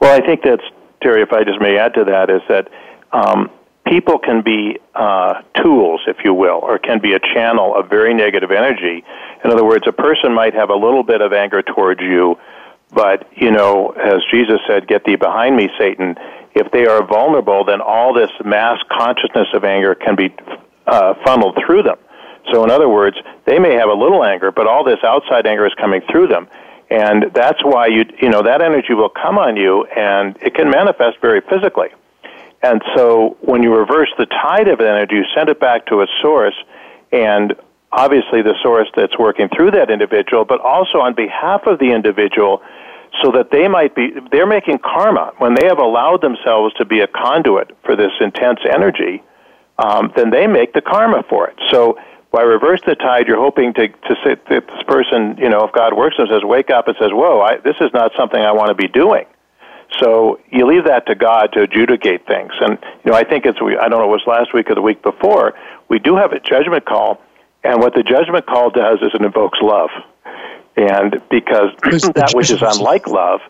[0.00, 0.64] Well, I think that's
[1.02, 1.22] Terry.
[1.22, 2.68] If I just may add to that, is that
[3.12, 3.48] um,
[3.86, 8.14] people can be uh, tools, if you will, or can be a channel of very
[8.14, 9.04] negative energy.
[9.44, 12.38] In other words, a person might have a little bit of anger towards you,
[12.92, 16.16] but, you know, as Jesus said, get thee behind me, Satan.
[16.54, 20.34] If they are vulnerable, then all this mass consciousness of anger can be
[20.86, 21.98] uh, funneled through them.
[22.52, 25.66] So, in other words, they may have a little anger, but all this outside anger
[25.66, 26.48] is coming through them.
[26.90, 30.70] And that's why you, you know, that energy will come on you and it can
[30.70, 31.88] manifest very physically.
[32.66, 36.10] And so when you reverse the tide of energy, you send it back to its
[36.20, 36.56] source,
[37.12, 37.54] and
[37.92, 42.60] obviously the source that's working through that individual, but also on behalf of the individual,
[43.22, 45.32] so that they might be, they're making karma.
[45.38, 49.22] When they have allowed themselves to be a conduit for this intense energy,
[49.78, 51.56] um, then they make the karma for it.
[51.70, 51.96] So
[52.32, 55.96] by reverse the tide, you're hoping to, to sit this person, you know, if God
[55.96, 58.70] works and says, wake up and says, whoa, I, this is not something I want
[58.70, 59.24] to be doing.
[60.00, 62.52] So you leave that to God to adjudicate things.
[62.60, 64.74] And you know, I think it's we I don't know it was last week or
[64.74, 65.54] the week before.
[65.88, 67.20] We do have a judgment call,
[67.64, 69.90] and what the judgment call does is it invokes love,
[70.76, 71.70] and because
[72.14, 73.40] that which is unlike love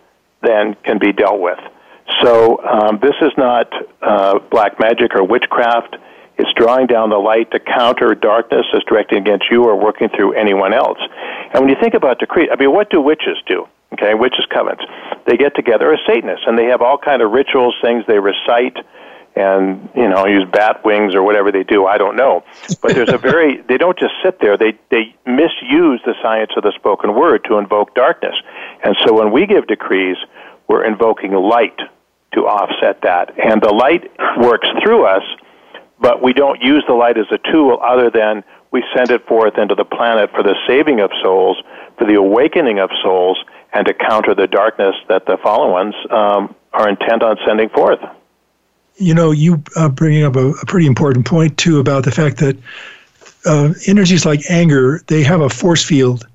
[0.42, 1.58] then can be dealt with.
[2.22, 3.72] So um, this is not
[4.02, 5.96] uh, black magic or witchcraft.
[6.38, 10.34] It's drawing down the light to counter darkness that's directed against you or working through
[10.34, 10.98] anyone else.
[11.52, 13.66] And when you think about decree, I mean, what do witches do?
[13.92, 14.82] Okay, witches' covens.
[15.26, 18.76] They get together as Satanists, and they have all kind of rituals, things they recite,
[19.34, 21.86] and you know, use bat wings or whatever they do.
[21.86, 22.42] I don't know,
[22.80, 24.56] but there's a very they don't just sit there.
[24.56, 28.34] They they misuse the science of the spoken word to invoke darkness,
[28.82, 30.16] and so when we give decrees,
[30.68, 31.78] we're invoking light
[32.32, 35.22] to offset that, and the light works through us,
[36.00, 39.58] but we don't use the light as a tool other than we send it forth
[39.58, 41.62] into the planet for the saving of souls,
[41.98, 43.38] for the awakening of souls,
[43.72, 48.00] and to counter the darkness that the fallen ones um, are intent on sending forth.
[48.96, 52.38] You know, you uh, bringing up a, a, pretty important point too about the fact
[52.38, 52.56] that
[53.44, 56.26] uh, energies like anger they have a force field,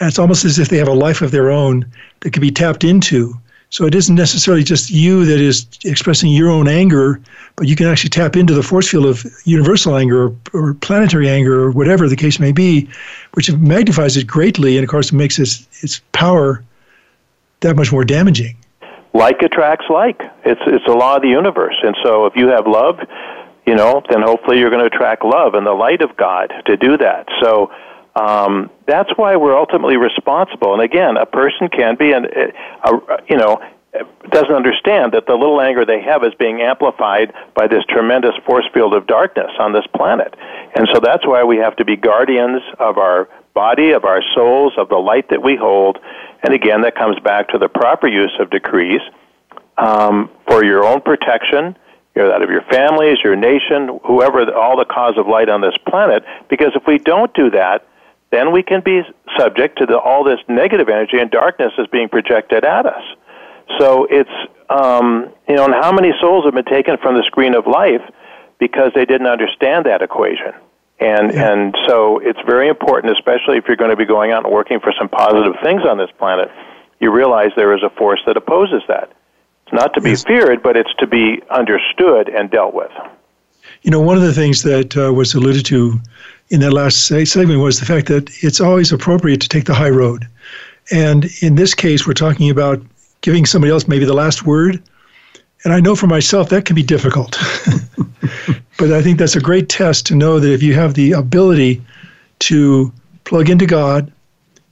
[0.00, 1.84] and it's almost as if they have a life of their own
[2.20, 3.34] that can be tapped into.
[3.70, 7.20] So it isn't necessarily just you that is expressing your own anger,
[7.56, 11.28] but you can actually tap into the force field of universal anger or, or planetary
[11.28, 12.88] anger or whatever the case may be,
[13.34, 16.62] which magnifies it greatly, and of course makes its its power
[17.60, 18.56] that much more damaging.
[19.12, 20.20] Like attracts like.
[20.44, 21.76] It's it's a law of the universe.
[21.82, 23.00] And so if you have love,
[23.66, 26.76] you know, then hopefully you're going to attract love and the light of God to
[26.76, 27.26] do that.
[27.42, 27.72] So
[28.16, 30.72] um, that's why we're ultimately responsible.
[30.72, 33.60] And again, a person can be, an, a, a, you know,
[34.30, 38.64] doesn't understand that the little anger they have is being amplified by this tremendous force
[38.72, 40.34] field of darkness on this planet.
[40.74, 44.72] And so that's why we have to be guardians of our body, of our souls,
[44.76, 45.98] of the light that we hold.
[46.42, 49.00] And again, that comes back to the proper use of decrees
[49.78, 51.76] um, for your own protection,
[52.14, 55.76] you that of your families, your nation, whoever, all the cause of light on this
[55.86, 56.24] planet.
[56.48, 57.86] Because if we don't do that,
[58.36, 59.00] then we can be
[59.38, 63.02] subject to the, all this negative energy and darkness is being projected at us.
[63.78, 64.36] So it's,
[64.68, 68.02] um, you know, and how many souls have been taken from the screen of life
[68.58, 70.52] because they didn't understand that equation?
[70.98, 71.52] And yeah.
[71.52, 74.80] and so it's very important, especially if you're going to be going out and working
[74.80, 76.50] for some positive things on this planet.
[77.00, 79.12] You realize there is a force that opposes that.
[79.64, 80.24] It's not to be yes.
[80.24, 82.92] feared, but it's to be understood and dealt with.
[83.82, 86.00] You know, one of the things that uh, was alluded to
[86.48, 89.90] in that last segment was the fact that it's always appropriate to take the high
[89.90, 90.28] road.
[90.92, 92.80] And in this case, we're talking about
[93.20, 94.82] giving somebody else maybe the last word.
[95.64, 97.32] And I know for myself that can be difficult.
[98.78, 101.82] but I think that's a great test to know that if you have the ability
[102.40, 102.92] to
[103.24, 104.12] plug into God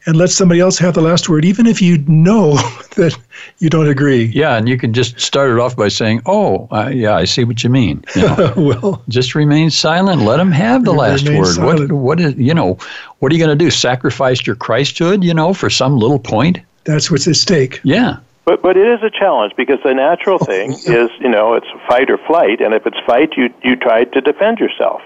[0.06, 2.52] and let somebody else have the last word, even if you know
[2.96, 3.16] that
[3.58, 4.24] you don't agree.
[4.26, 7.44] Yeah, and you can just start it off by saying, "Oh, uh, yeah, I see
[7.44, 10.22] what you mean." You know, well, just remain silent.
[10.22, 11.46] Let them have the last word.
[11.46, 11.92] Silent.
[11.92, 12.78] What what is you know?
[13.18, 13.70] What are you going to do?
[13.70, 16.60] Sacrifice your Christhood, you know, for some little point?
[16.84, 17.80] That's what's at stake.
[17.82, 18.18] Yeah.
[18.44, 21.66] But but it is a challenge because the natural oh, thing is you know it's
[21.88, 25.00] fight or flight, and if it's fight, you you try to defend yourself,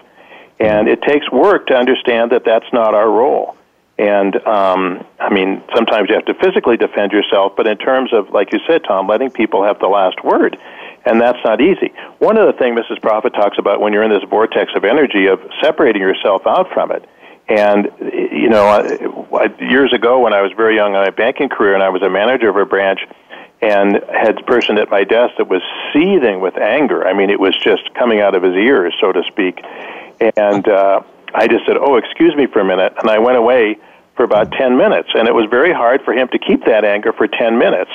[0.58, 3.54] and it takes work to understand that that's not our role.
[3.98, 8.30] And um, I mean, sometimes you have to physically defend yourself, but in terms of
[8.30, 10.56] like you said, Tom, letting people have the last word,
[11.04, 11.92] And that's not easy.
[12.18, 13.00] One of the things Mrs.
[13.02, 16.92] Prophet talks about when you're in this vortex of energy of separating yourself out from
[16.92, 17.08] it.
[17.48, 21.74] And, you know, i years ago when I was very young in my banking career
[21.74, 23.00] and I was a manager of a branch
[23.60, 27.06] and had a person at my desk that was seething with anger.
[27.06, 29.60] I mean, it was just coming out of his ears, so to speak.
[30.36, 31.00] And uh,
[31.34, 32.92] I just said, oh, excuse me for a minute.
[33.00, 33.78] And I went away
[34.18, 35.10] for about 10 minutes.
[35.14, 37.90] And it was very hard for him to keep that anger for 10 minutes.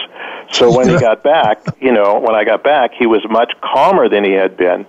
[0.52, 4.08] So when he got back, you know, when I got back, he was much calmer
[4.08, 4.86] than he had been.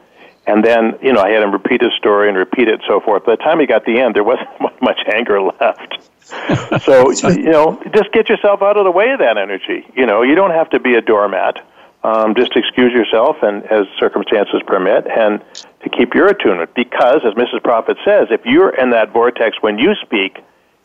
[0.47, 3.01] And then, you know, I had him repeat his story and repeat it and so
[3.01, 3.27] forth.
[3.27, 4.49] By the time he got the end, there wasn't
[4.81, 5.99] much anger left.
[6.85, 9.85] so, you know, just get yourself out of the way of that energy.
[9.97, 11.67] You know, you don't have to be a doormat.
[12.05, 15.43] Um, just excuse yourself and as circumstances permit and
[15.83, 16.71] to keep your attunement.
[16.77, 17.63] Because, as Mrs.
[17.65, 20.39] Prophet says, if you're in that vortex when you speak,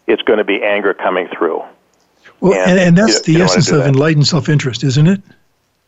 [0.10, 1.64] it's going to be anger coming through.
[2.42, 5.22] Well, and, and, and that's you, the you essence of enlightened self-interest, isn't it?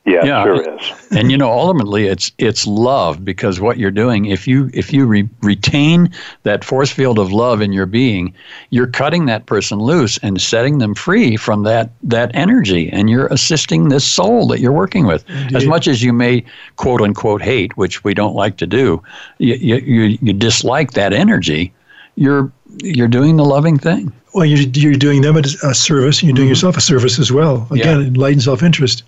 [0.03, 0.91] Yeah, yeah, sure is.
[1.11, 5.05] and you know, ultimately, it's it's love because what you're doing, if you if you
[5.05, 6.11] re- retain
[6.41, 8.33] that force field of love in your being,
[8.71, 13.27] you're cutting that person loose and setting them free from that that energy, and you're
[13.27, 15.23] assisting this soul that you're working with.
[15.29, 15.55] Indeed.
[15.55, 16.43] As much as you may
[16.77, 19.03] quote unquote hate, which we don't like to do,
[19.37, 21.71] you you, you dislike that energy.
[22.15, 24.11] You're you're doing the loving thing.
[24.33, 26.51] Well, you're, you're doing them a service, and you're doing mm-hmm.
[26.51, 27.67] yourself a service as well.
[27.71, 28.07] Again, yeah.
[28.07, 29.03] enlightened self-interest.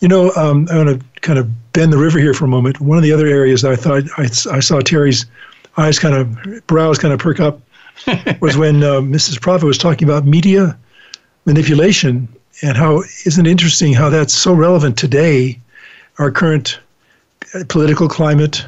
[0.00, 2.80] You know, um, I want to kind of bend the river here for a moment.
[2.80, 4.24] One of the other areas that I thought I,
[4.56, 5.26] I saw Terry's
[5.76, 7.60] eyes kind of, brows kind of perk up
[8.40, 9.40] was when uh, Mrs.
[9.40, 10.76] Prophet was talking about media
[11.46, 12.28] manipulation
[12.62, 15.58] and how isn't it interesting how that's so relevant today,
[16.18, 16.78] our current
[17.54, 18.64] uh, political climate,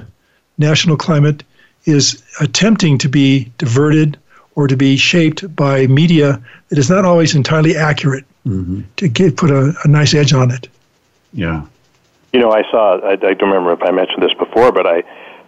[0.58, 1.44] national climate
[1.86, 4.18] is attempting to be diverted
[4.56, 8.82] or to be shaped by media that is not always entirely accurate mm-hmm.
[8.96, 10.68] to get, put a, a nice edge on it.
[11.32, 11.64] Yeah.
[12.32, 15.04] You know, I saw, I, I don't remember if I mentioned this before, but I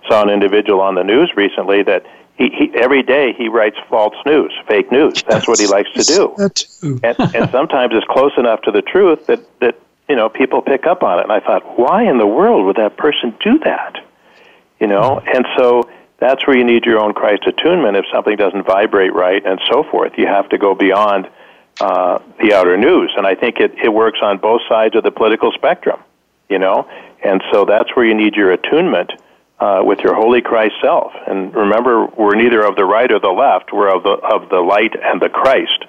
[0.07, 4.15] saw an individual on the news recently that he, he every day he writes false
[4.25, 5.25] news, fake news.
[5.29, 6.35] That's what he likes to do.
[7.03, 9.77] and, and sometimes it's close enough to the truth that, that,
[10.09, 11.23] you know, people pick up on it.
[11.23, 13.97] And I thought, why in the world would that person do that?
[14.79, 18.65] You know, and so that's where you need your own Christ attunement if something doesn't
[18.67, 20.13] vibrate right and so forth.
[20.17, 21.29] You have to go beyond
[21.81, 23.13] uh, the outer news.
[23.17, 26.01] And I think it, it works on both sides of the political spectrum,
[26.49, 26.89] you know?
[27.23, 29.13] And so that's where you need your attunement
[29.61, 31.13] uh, with your holy Christ self.
[31.27, 34.61] And remember, we're neither of the right or the left, we're of the, of the
[34.61, 35.85] light and the Christ,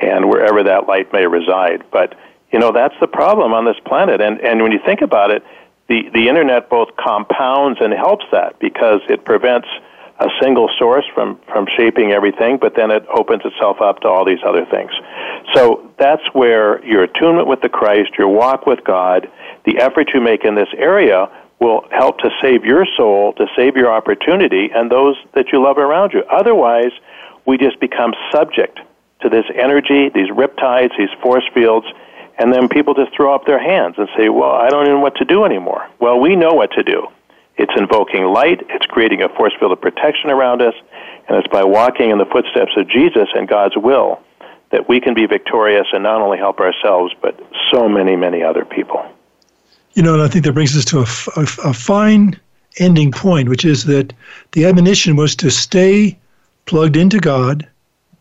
[0.00, 1.84] and wherever that light may reside.
[1.90, 2.16] But,
[2.52, 4.20] you know, that's the problem on this planet.
[4.20, 5.44] And, and when you think about it,
[5.88, 9.68] the, the internet both compounds and helps that because it prevents
[10.20, 14.24] a single source from, from shaping everything, but then it opens itself up to all
[14.24, 14.90] these other things.
[15.54, 19.30] So that's where your attunement with the Christ, your walk with God,
[19.64, 21.30] the effort you make in this area
[21.60, 25.78] will help to save your soul, to save your opportunity, and those that you love
[25.78, 26.22] around you.
[26.30, 26.92] Otherwise,
[27.46, 28.78] we just become subject
[29.20, 31.86] to this energy, these riptides, these force fields,
[32.38, 35.00] and then people just throw up their hands and say, Well, I don't even know
[35.00, 35.88] what to do anymore.
[36.00, 37.08] Well, we know what to do.
[37.56, 40.74] It's invoking light, it's creating a force field of protection around us,
[41.28, 44.20] and it's by walking in the footsteps of Jesus and God's will
[44.70, 47.38] that we can be victorious and not only help ourselves, but
[47.70, 49.04] so many, many other people.
[49.94, 52.38] You know, and I think that brings us to a, a, a fine
[52.78, 54.12] ending point, which is that
[54.52, 56.18] the admonition was to stay
[56.66, 57.66] plugged into God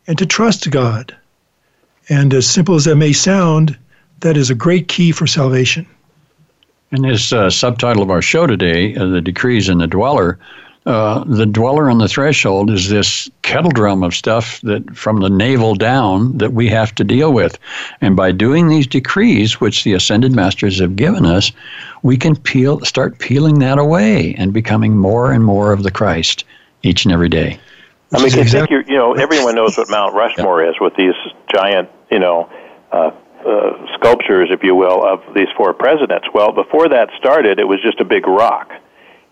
[0.07, 1.15] and to trust God.
[2.09, 3.77] And as simple as that may sound,
[4.19, 5.87] that is a great key for salvation.
[6.91, 10.39] And this uh, subtitle of our show today, uh, The Decrees and the Dweller,
[10.87, 15.29] uh, the dweller on the threshold is this kettle drum of stuff that from the
[15.29, 17.59] navel down that we have to deal with.
[17.99, 21.51] And by doing these decrees, which the ascended masters have given us,
[22.03, 26.45] we can peel, start peeling that away and becoming more and more of the Christ
[26.83, 27.59] each and every day.
[28.13, 31.15] I mean, I think you you know everyone knows what Mount Rushmore is with these
[31.53, 32.49] giant you know
[32.93, 33.11] uh,
[33.45, 36.27] uh, sculptures, if you will, of these four presidents.
[36.33, 38.71] Well, before that started, it was just a big rock.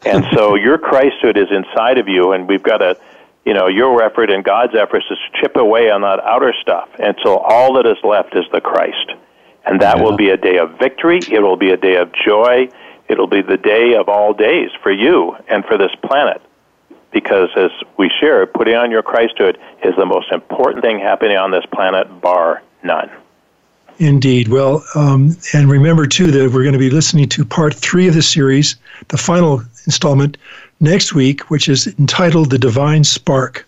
[0.05, 2.97] And so your Christhood is inside of you, and we've got to,
[3.45, 6.89] you know, your effort and God's efforts is to chip away on that outer stuff
[6.99, 9.13] until all that is left is the Christ.
[9.65, 10.03] And that yeah.
[10.03, 11.19] will be a day of victory.
[11.19, 12.69] It will be a day of joy.
[13.07, 16.41] It'll be the day of all days for you and for this planet.
[17.11, 21.49] Because as we share, putting on your Christhood is the most important thing happening on
[21.49, 23.09] this planet, bar none.
[23.97, 24.49] Indeed.
[24.49, 28.13] Well, um, and remember too that we're going to be listening to part three of
[28.13, 28.75] the series,
[29.07, 30.37] the final installment,
[30.81, 33.65] next week, which is entitled The Divine Spark,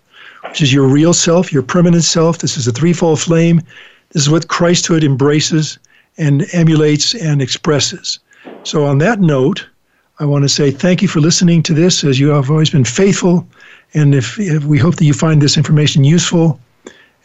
[0.50, 2.40] which is your real self, your permanent self.
[2.40, 3.62] This is a threefold flame.
[4.12, 5.80] This is what Christhood embraces
[6.18, 8.20] and emulates and expresses.
[8.64, 9.66] So, on that note,
[10.20, 12.84] I want to say thank you for listening to this, as you have always been
[12.84, 13.48] faithful.
[13.94, 16.60] And if, if we hope that you find this information useful,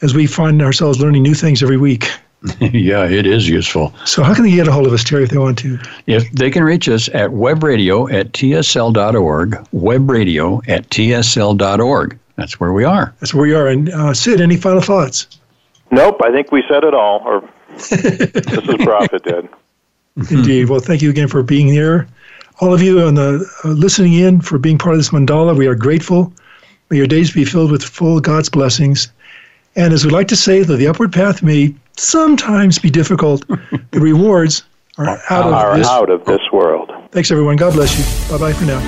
[0.02, 2.10] as we find ourselves learning new things every week.
[2.60, 3.94] yeah, it is useful.
[4.04, 5.78] So, how can they get a hold of us, Terry, if they want to?
[6.06, 12.18] If they can reach us at webradio at tsl.org, webradio at tsl.org.
[12.36, 13.14] That's where we are.
[13.20, 13.68] That's where we are.
[13.68, 15.38] And uh, Sid, any final thoughts?
[15.92, 19.48] Nope, I think we said it all, or this is Prophet did.
[20.30, 20.68] Indeed.
[20.68, 22.08] Well, thank you again for being here.
[22.60, 25.66] All of you on the uh, listening in for being part of this mandala, we
[25.66, 26.32] are grateful.
[26.90, 29.08] May your days be filled with full God's blessings.
[29.74, 34.00] And as we like to say, though the upward path may sometimes be difficult, the
[34.00, 34.64] rewards
[34.98, 35.86] are out of are this.
[35.86, 36.90] out of this world.
[37.10, 37.56] Thanks, everyone.
[37.56, 38.30] God bless you.
[38.30, 38.80] Bye bye for now.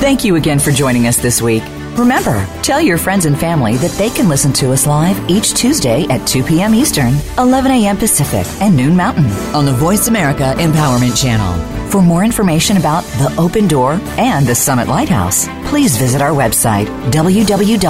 [0.00, 1.62] Thank you again for joining us this week.
[1.96, 6.06] Remember, tell your friends and family that they can listen to us live each Tuesday
[6.08, 6.74] at 2 p.m.
[6.74, 7.96] Eastern, 11 a.m.
[7.98, 11.52] Pacific, and noon Mountain on the Voice America Empowerment Channel.
[11.90, 16.86] For more information about the Open Door and the Summit Lighthouse, please visit our website,
[17.10, 17.88] www.tsl.org.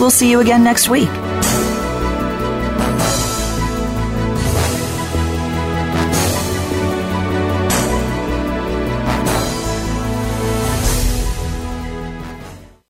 [0.00, 1.08] We'll see you again next week.